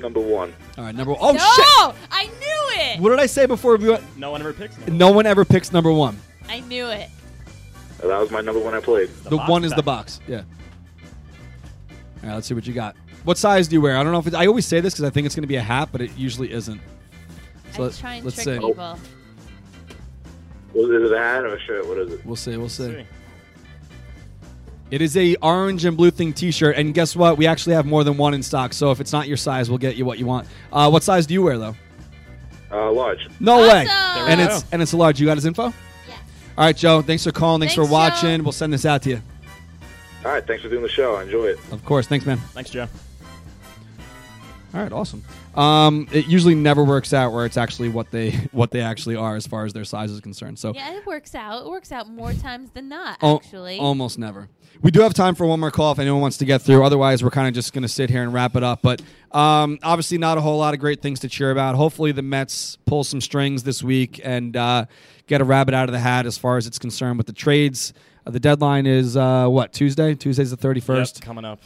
[0.00, 0.52] number one.
[0.76, 1.12] All right, number.
[1.12, 1.20] One.
[1.22, 1.38] Oh no!
[1.38, 1.96] shit!
[2.10, 3.00] I knew it.
[3.00, 3.76] What did I say before?
[3.76, 4.02] We went?
[4.18, 4.76] no one ever picks.
[4.76, 4.96] me.
[4.96, 6.18] No one ever picks number one.
[6.48, 7.08] I knew it.
[8.08, 9.08] That was my number one I played.
[9.24, 10.20] The, box one is the box.
[10.28, 10.42] Yeah.
[12.22, 12.96] All right, let's see what you got.
[13.24, 13.96] What size do you wear?
[13.96, 15.48] I don't know if it's, I always say this because I think it's going to
[15.48, 16.80] be a hat, but it usually isn't.
[17.72, 18.66] So I let- try and let's trick see.
[18.66, 18.98] people.
[20.74, 21.86] Was it a hat or a shirt?
[21.86, 22.26] What is it?
[22.26, 22.56] We'll see.
[22.56, 22.90] We'll see.
[22.90, 23.06] See.
[24.90, 27.38] It is a orange and blue thing T-shirt, and guess what?
[27.38, 28.72] We actually have more than one in stock.
[28.72, 30.46] So if it's not your size, we'll get you what you want.
[30.72, 31.74] Uh, what size do you wear though?
[32.70, 33.28] Uh, large.
[33.40, 33.86] No way.
[33.88, 35.20] And it's and it's a large.
[35.20, 35.72] You got his info.
[36.56, 36.60] Yeah.
[36.60, 37.02] All right, Joe.
[37.02, 37.60] Thanks for calling.
[37.60, 38.38] Thanks, for watching.
[38.38, 38.42] Joe.
[38.44, 39.22] We'll send this out to you.
[40.24, 41.16] All right, thanks for doing the show.
[41.16, 41.58] I enjoy it.
[41.70, 42.06] Of course.
[42.06, 42.38] Thanks, man.
[42.38, 42.88] Thanks, Joe.
[44.74, 45.22] All right, awesome.
[45.54, 49.36] Um, it usually never works out where it's actually what they what they actually are
[49.36, 50.58] as far as their size is concerned.
[50.58, 51.64] So Yeah, it works out.
[51.64, 53.78] It works out more times than not, al- actually.
[53.78, 54.48] almost never.
[54.82, 56.84] We do have time for one more call if anyone wants to get through.
[56.84, 58.82] Otherwise, we're kind of just going to sit here and wrap it up.
[58.82, 59.00] But
[59.30, 61.76] um, obviously, not a whole lot of great things to cheer about.
[61.76, 64.86] Hopefully, the Mets pull some strings this week and uh,
[65.28, 67.94] get a rabbit out of the hat as far as it's concerned with the trades.
[68.26, 70.16] Uh, the deadline is uh, what Tuesday?
[70.16, 71.18] Tuesday's the thirty first.
[71.18, 71.60] Yep, coming up.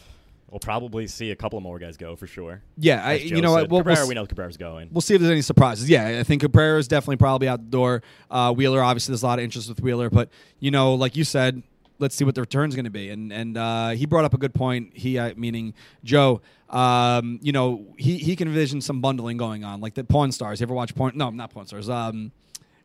[0.51, 2.61] We'll probably see a couple more guys go for sure.
[2.77, 3.69] Yeah, I, you know what?
[3.69, 4.89] We'll, Cabrera, we'll, we know Cabrera's going.
[4.91, 5.89] we'll see if there's any surprises.
[5.89, 8.01] Yeah, I think Cabrera is definitely probably out the door.
[8.31, 10.29] Uh, Wheeler, obviously, there's a lot of interest with Wheeler, but
[10.59, 11.61] you know, like you said,
[11.99, 13.09] let's see what the return's going to be.
[13.09, 14.91] And and uh, he brought up a good point.
[14.95, 15.73] He, uh, meaning
[16.03, 16.41] Joe.
[16.69, 20.59] Um, you know, he he can envision some bundling going on, like the Pawn Stars.
[20.59, 21.13] You ever watch Pawn?
[21.15, 21.89] No, not Pawn Stars.
[21.89, 22.31] Um,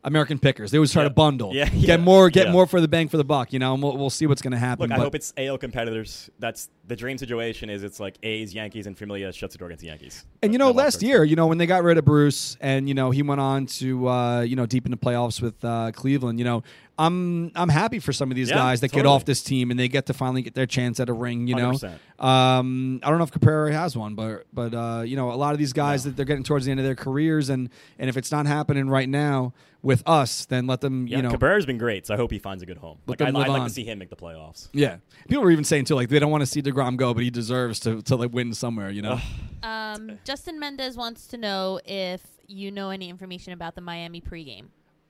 [0.03, 0.69] American Pickers.
[0.71, 1.09] They always try Yeah.
[1.09, 3.51] to bundle, Yeah, get yeah, more, get more for the bang for the buck.
[3.51, 4.89] You know, and we'll, we'll see what's going to happen.
[4.89, 6.29] Look, I hope it's AL competitors.
[6.37, 7.69] That's the dream situation.
[7.69, 10.25] Is it's like A's, Yankees, and Familia shuts the door against the Yankees.
[10.41, 12.93] And you know, last year, you know, when they got rid of Bruce, and you
[12.93, 16.39] know, he went on to uh, you know deep into the playoffs with uh, Cleveland.
[16.39, 16.63] You know,
[16.97, 19.79] I'm I'm happy for some of these Yeah, guys that get off this team and
[19.79, 21.47] they get to finally get their chance at a ring.
[21.47, 22.23] You know, 100%.
[22.23, 25.53] um, I don't know if Cabrera has one, but but uh, you know, a lot
[25.53, 27.69] of these guys that they're getting towards the end of their careers, and
[27.99, 31.07] and if it's not happening right now with us, then let them.
[31.07, 32.97] Yeah, you know, Cabrera's been great, so I hope he finds a good home.
[33.05, 34.69] Like, I'd, I'd like to see him make the playoffs.
[34.73, 34.97] yeah.
[35.27, 37.29] People were even saying too, like they don't want to see Degrom go, but he
[37.29, 38.89] deserves to to like win somewhere.
[38.89, 39.19] You know.
[39.63, 44.67] Um, Justin Mendez wants to know if you know any information about the Miami pregame.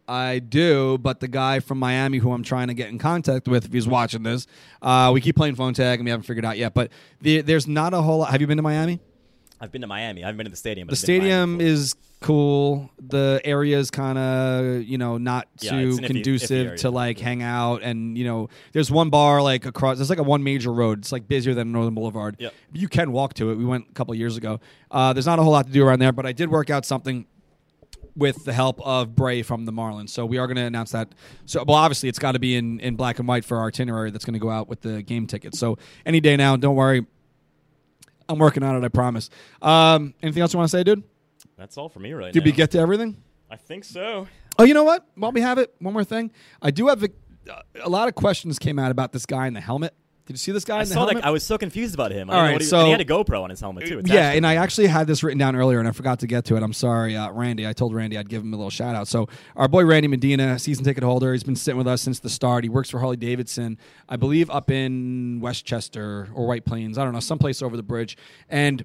[0.07, 3.66] I do, but the guy from Miami who I'm trying to get in contact with,
[3.66, 4.45] if he's watching this,
[4.82, 6.74] uh, we keep playing phone tag and we haven't figured out yet.
[6.76, 6.91] But
[7.22, 8.32] the, there's not a whole lot.
[8.32, 8.99] Have you been to Miami?
[9.66, 10.24] I've been to Miami.
[10.24, 10.88] I haven't been to the stadium.
[10.88, 12.89] But The I've been to Miami stadium is cool.
[12.99, 16.68] The area is kind of you know not Yeah, too it's an iffy- iffy conducive
[16.68, 16.78] area.
[16.80, 19.97] to like hang out and you know there's one bar like across.
[19.97, 20.99] There's like a one major road.
[20.99, 22.38] It's like busier than Northern Boulevard.
[22.39, 22.53] Yep.
[22.74, 23.55] You can walk to it.
[23.55, 24.59] We went a couple years ago.
[24.91, 26.86] Uh, there's not a whole lot to do around there, but I did work out
[26.86, 27.26] something
[28.18, 30.09] with the help of Bray from the Marlins.
[30.09, 31.09] So we are going to announce that.
[31.45, 34.09] So, well, obviously, it's got to be in, in black and white for our itinerary
[34.09, 35.59] that's going to go out with the game tickets.
[35.59, 37.05] So any day now, don't worry.
[38.28, 39.30] I'm working on it, I promise.
[39.61, 41.03] Um, anything else you want to say, dude?
[41.57, 42.45] That's all for me right Did now.
[42.45, 43.21] Did we get to everything?
[43.49, 44.28] I think so.
[44.57, 45.05] Oh, you know what?
[45.15, 46.32] While we have it, one more thing.
[46.61, 47.09] I do have a,
[47.82, 49.93] a lot of questions came out about this guy in the helmet.
[50.26, 51.23] Did you see this guy I in the saw that.
[51.23, 52.28] I was so confused about him.
[52.30, 53.99] Know what he, so- he had a GoPro on his helmet too.
[53.99, 54.45] attached yeah, and.
[54.45, 56.63] I actually had this written down earlier, and I forgot to get to it.
[56.63, 57.67] I'm sorry, uh, Randy.
[57.67, 59.07] I told Randy I'd give him a little shout out.
[59.07, 62.30] So our boy Randy Medina, season ticket holder, he's been sitting with us since the
[62.30, 62.63] start.
[62.63, 63.78] He works for Harley Davidson,
[64.09, 66.97] I believe, up in Westchester or White Plains.
[66.97, 68.17] I don't know, someplace over the bridge.
[68.49, 68.84] And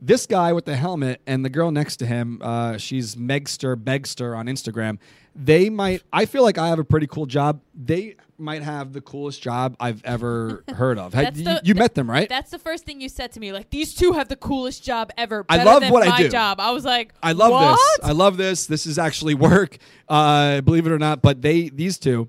[0.00, 4.36] this guy with the helmet and the girl next to him, uh, she's Megster Begster
[4.36, 4.98] on Instagram.
[5.34, 6.02] They might.
[6.12, 7.60] I feel like I have a pretty cool job.
[7.74, 11.14] They might have the coolest job I've ever heard of.
[11.14, 12.28] You, the- you met them, right?
[12.28, 13.52] That's the first thing you said to me.
[13.52, 15.44] Like these two have the coolest job ever.
[15.48, 16.28] I love than what I my do.
[16.28, 16.60] Job.
[16.60, 17.78] I was like, I love what?
[18.00, 18.08] this.
[18.08, 18.66] I love this.
[18.66, 19.78] This is actually work,
[20.08, 21.22] uh, believe it or not.
[21.22, 22.28] But they, these two,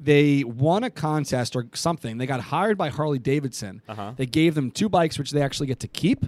[0.00, 2.18] they won a contest or something.
[2.18, 3.82] They got hired by Harley Davidson.
[3.88, 4.12] Uh-huh.
[4.16, 6.24] They gave them two bikes, which they actually get to keep.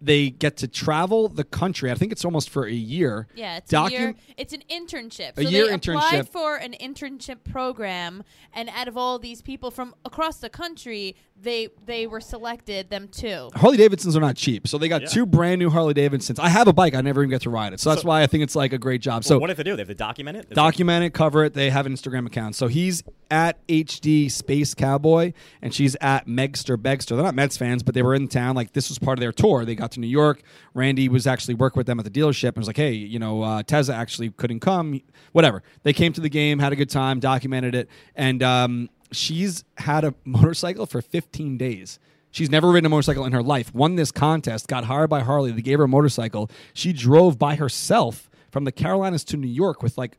[0.00, 1.90] They get to travel the country.
[1.90, 3.26] I think it's almost for a year.
[3.34, 4.14] Yeah, it's Docu- a year.
[4.38, 5.32] It's an internship.
[5.36, 5.96] A so year they internship.
[5.96, 8.24] applied for an internship program,
[8.54, 12.90] and out of all these people from across the country, they they were selected.
[12.90, 13.50] Them too.
[13.54, 15.08] Harley Davidsons are not cheap, so they got Yeah.
[15.08, 16.38] two brand new Harley Davidsons.
[16.38, 18.22] I have a bike, I never even get to ride it, so that's So- why
[18.22, 19.24] I think it's like a great job.
[19.24, 19.76] So So what if they do?
[19.76, 20.46] They have to document it.
[20.50, 21.54] Is document it, cover it.
[21.54, 22.56] They have an Instagram account.
[22.56, 25.32] So he's at HD Space Cowboy,
[25.62, 27.10] and she's at Megster Begster.
[27.10, 28.54] They're not Mets fans, but they were in town.
[28.56, 29.64] Like this was part of their tour.
[29.64, 30.42] They got to New York.
[30.74, 33.42] Randy was actually working with them at the dealership and was like, "Hey, you know,
[33.42, 35.00] uh, Tezza actually couldn't come.
[35.32, 39.64] Whatever." They came to the game, had a good time, documented it, and um, she's
[39.78, 41.98] had a motorcycle for 15 days.
[42.30, 43.74] She's never ridden a motorcycle in her life.
[43.74, 45.50] Won this contest, got hired by Harley.
[45.50, 46.48] They gave her a motorcycle.
[46.72, 50.16] She drove by herself from the Carolinas to New York with like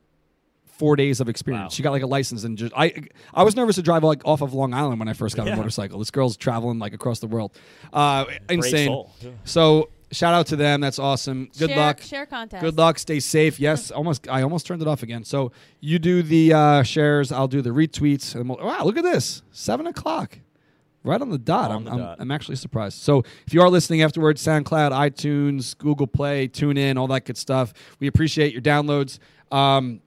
[0.65, 1.65] four days of experience.
[1.65, 1.69] Wow.
[1.69, 4.41] She got like a license and just I I was nervous to drive like off
[4.41, 5.99] of Long Island when I first got a motorcycle.
[5.99, 7.51] This girl's traveling like across the world.
[7.93, 9.05] Uh, insane.
[9.21, 9.29] Yeah.
[9.45, 10.81] So shout out to them.
[10.81, 11.49] That's awesome.
[11.57, 12.01] Good share, luck.
[12.01, 12.61] Share contest.
[12.61, 12.99] Good luck.
[12.99, 13.59] Stay safe.
[13.59, 14.27] Yes, almost.
[14.27, 15.23] I almost turned it off again.
[15.23, 17.31] So you do the uh, shares.
[17.31, 18.35] I'll do the retweets.
[18.35, 19.43] And we'll, wow, look at this.
[19.51, 20.39] Seven o'clock.
[21.03, 21.71] Right on the dot.
[21.71, 22.17] On I'm, the I'm, dot.
[22.19, 22.99] I'm actually surprised.
[22.99, 27.73] So if you are listening afterwards, SoundCloud, iTunes, Google Play, TuneIn, all that good stuff.
[27.99, 29.17] We appreciate your downloads.
[29.51, 30.01] Um,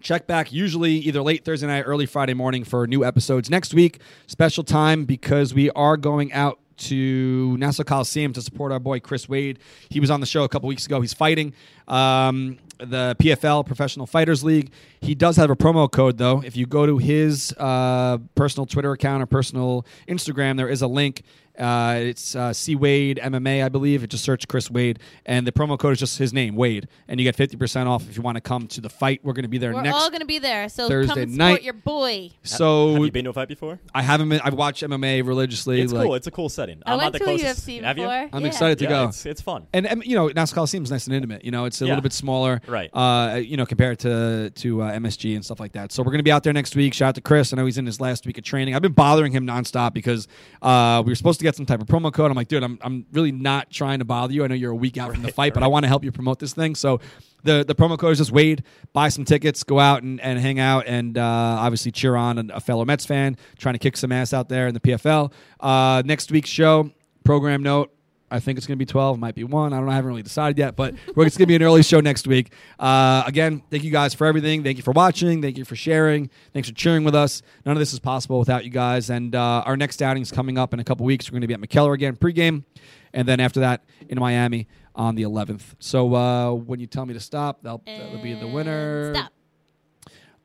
[0.00, 3.48] check back usually either late Thursday night, early Friday morning for new episodes.
[3.48, 8.80] Next week, special time because we are going out to Nassau Coliseum to support our
[8.80, 9.58] boy Chris Wade.
[9.88, 11.00] He was on the show a couple weeks ago.
[11.00, 11.54] He's fighting
[11.88, 14.70] um, the PFL Professional Fighters League.
[15.00, 16.42] He does have a promo code though.
[16.44, 20.86] If you go to his uh, personal Twitter account or personal Instagram, there is a
[20.88, 21.22] link.
[21.58, 24.02] Uh, it's uh, C Wade MMA, I believe.
[24.02, 27.20] It just search Chris Wade, and the promo code is just his name, Wade, and
[27.20, 29.20] you get fifty percent off if you want to come to the fight.
[29.22, 29.96] We're going to be there We're next.
[29.96, 31.62] all gonna be there, so Thursday come support night.
[31.62, 32.30] your boy.
[32.42, 33.78] so Have you been to a fight before?
[33.94, 34.40] I haven't been.
[34.42, 35.80] I've watched MMA religiously.
[35.80, 36.14] It's like, cool.
[36.14, 36.82] It's a cool setting.
[36.86, 37.66] I I'm went not to the a closest.
[37.68, 38.04] UFC Have you?
[38.04, 38.28] before.
[38.32, 38.48] I'm Yeah.
[38.48, 39.08] excited to yeah, go.
[39.08, 39.66] It's, it's fun.
[39.72, 41.44] And, and you know, Nassau Coliseum is nice and intimate.
[41.44, 41.90] You know, it's a Yeah.
[41.92, 42.90] little bit smaller, Right.
[42.92, 45.92] Uh, you know, compared to to uh, MSG and stuff like that.
[45.92, 46.94] So we're gonna be out there next week.
[46.94, 47.52] Shout out to Chris.
[47.52, 48.74] I know he's in his last week of training.
[48.74, 50.26] I've been bothering him nonstop because
[50.62, 52.30] uh, we were supposed to get some type of promo code.
[52.30, 54.44] I'm like, dude, I'm I'm really not trying to bother you.
[54.44, 56.12] I know you're a week out from the fight, but I want to help you
[56.12, 56.74] promote this thing.
[56.74, 57.00] So.
[57.44, 58.64] The, the promo code is just Wade.
[58.94, 62.58] Buy some tickets, go out and, and hang out, and uh, obviously cheer on a
[62.58, 65.30] fellow Mets fan trying to kick some ass out there in the PFL.
[65.60, 66.90] Uh, next week's show,
[67.22, 67.93] program note,
[68.34, 69.18] I think it's going to be 12.
[69.18, 69.72] Might be one.
[69.72, 69.92] I don't know.
[69.92, 72.26] I haven't really decided yet, but we're- it's going to be an early show next
[72.26, 72.52] week.
[72.78, 74.64] Uh, again, thank you guys for everything.
[74.64, 75.40] Thank you for watching.
[75.40, 76.28] Thank you for sharing.
[76.52, 77.42] Thanks for cheering with us.
[77.64, 79.08] None of this is possible without you guys.
[79.10, 81.28] And uh, our next outing is coming up in a couple weeks.
[81.30, 82.64] We're going to be at McKellar again pregame,
[83.12, 84.66] and then after that in Miami
[84.96, 85.74] on the 11th.
[85.78, 89.14] So uh, when you tell me to stop, that'll, that'll be the winner.
[89.14, 89.32] Stop.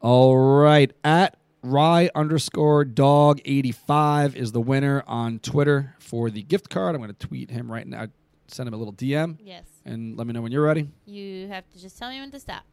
[0.01, 0.91] All right.
[1.03, 6.95] At Rye underscore dog 85 is the winner on Twitter for the gift card.
[6.95, 8.07] I'm going to tweet him right now.
[8.47, 9.65] Send him a little DM Yes.
[9.85, 10.89] and let me know when you're ready.
[11.05, 12.63] You have to just tell me when to stop.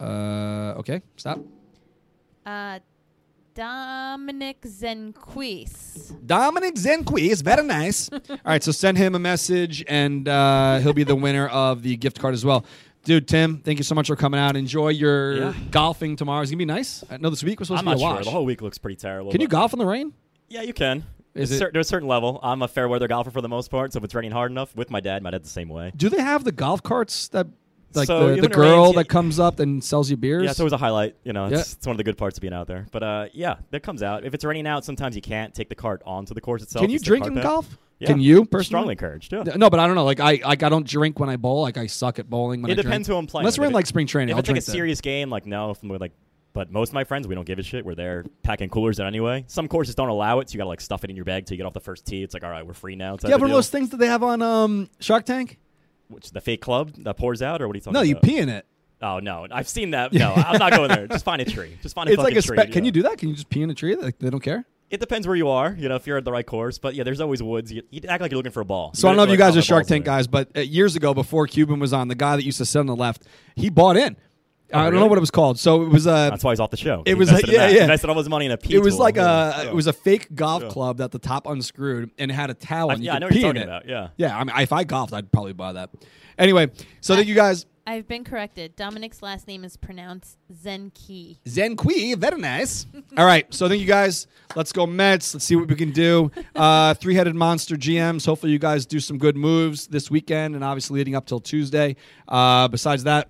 [0.00, 1.38] Uh, okay, stop.
[2.44, 2.80] Uh,
[3.54, 6.26] Dominic Zenquist.
[6.26, 8.10] Dominic Zenquist, very nice.
[8.12, 11.96] All right, so send him a message and uh, he'll be the winner of the
[11.96, 12.64] gift card as well.
[13.04, 14.56] Dude, Tim, thank you so much for coming out.
[14.56, 15.54] Enjoy your Yeah.
[15.70, 16.40] golfing tomorrow.
[16.42, 17.04] It's going to be nice.
[17.10, 18.14] I know this week was supposed I'm to be a sure.
[18.16, 18.24] wash.
[18.24, 19.30] The whole week looks pretty terrible.
[19.30, 20.14] Can you golf in the rain?
[20.48, 21.04] Yeah, you can.
[21.34, 22.40] Is it- to a certain level.
[22.42, 24.74] I'm a fair weather golfer for the most part, so if it's raining hard enough,
[24.76, 25.92] with my dad, my dad's the same way.
[25.96, 27.48] Do they have the golf carts that,
[27.92, 30.44] like So, the, the girl rains, that comes up and sells you beers?
[30.44, 31.16] Yeah, it's always a highlight.
[31.24, 31.60] You know, it's, Yeah.
[31.76, 32.86] it's one of the good parts of being out there.
[32.92, 34.24] But uh, yeah, that comes out.
[34.24, 36.82] If it's raining out, sometimes you can't take the cart onto the course itself.
[36.82, 37.76] Can you drink in golf?
[38.00, 38.08] Yeah.
[38.08, 38.64] Can you personally?
[38.64, 39.32] Strongly encouraged.
[39.32, 39.44] Yeah.
[39.56, 40.04] No, but I don't know.
[40.04, 41.62] Like I, like I don't drink when I bowl.
[41.62, 42.60] Like I suck at bowling.
[42.62, 43.14] When It I depends drink.
[43.14, 43.42] who I'm playing.
[43.44, 44.30] Unless we're in like spring training.
[44.30, 44.72] If I'll it's like a then.
[44.74, 46.12] serious game, like no, if we're like.
[46.52, 47.84] But most of my friends, we don't give a shit.
[47.84, 49.44] We're there packing coolers anyway.
[49.48, 51.54] Some courses don't allow it, so you gotta like stuff it in your bag till
[51.54, 52.22] you get off the first tee.
[52.22, 53.16] It's like, all right, we're free now.
[53.16, 55.58] Do you have one of those things that they have on um, Shark Tank?
[56.06, 58.04] Which is the fake club that pours out, or what are you talking about?
[58.06, 58.22] No, about?
[58.28, 58.66] you pee in it.
[59.02, 60.12] Oh no, I've seen that.
[60.12, 61.08] No, I'm not going there.
[61.08, 61.76] Just find a tree.
[61.82, 62.56] Just find a It's like a tree.
[62.56, 62.70] spec.
[62.70, 62.86] Can yeah.
[62.86, 63.18] you do that?
[63.18, 63.96] Can you just pee in a tree?
[63.96, 64.64] Like they don't care.
[64.90, 65.74] It depends where you are.
[65.78, 66.78] You know, if you're at the right course.
[66.78, 67.72] But yeah, there's always woods.
[67.72, 68.92] You, you act like you're looking for a ball.
[68.94, 71.14] So I don't know if you guys are Shark Tank guys, but uh, years ago,
[71.14, 73.24] before Cuban was on, the guy that used to sit on the left,
[73.56, 74.16] he bought in.
[74.72, 75.58] Oh, I don't know what it was called.
[75.58, 77.02] So it was uh, That's why he's off the show.
[77.06, 77.82] It He was like- yeah, yeah.
[77.82, 79.00] Invested all his money in a pee it was tool.
[79.04, 79.62] like Yeah.
[79.62, 80.68] a it was a fake golf Yeah.
[80.70, 82.90] club that the top unscrewed and had a towel.
[82.90, 83.86] I- yeah, I know what you're talking about.
[83.88, 84.08] Yeah.
[84.16, 85.90] Yeah, I mean, if I golfed, I'd probably buy that.
[86.38, 86.70] Anyway,
[87.00, 87.66] so thank you guys.
[87.86, 88.76] I've been corrected.
[88.76, 91.38] Dominic's last name is pronounced Zenki.
[91.44, 92.86] Zenqui, very nice.
[93.18, 94.26] All right, so thank you guys.
[94.56, 95.34] Let's go Mets.
[95.34, 96.30] Let's see what we can do.
[96.54, 98.24] Uh, three-headed monster GMs.
[98.24, 101.96] Hopefully, you guys do some good moves this weekend, and obviously leading up till Tuesday.
[102.26, 103.28] Uh, besides that,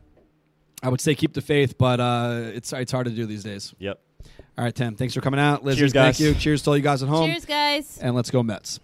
[0.82, 3.74] I would say keep the faith, but uh, it's it's hard to do these days.
[3.78, 4.00] Yep.
[4.56, 4.94] All right, Tim.
[4.94, 5.64] Thanks for coming out.
[5.64, 6.32] Liz, Cheers, thank you.
[6.34, 7.28] Cheers to all you guys at home.
[7.28, 7.98] Cheers, guys.
[8.00, 8.78] And let's go Mets.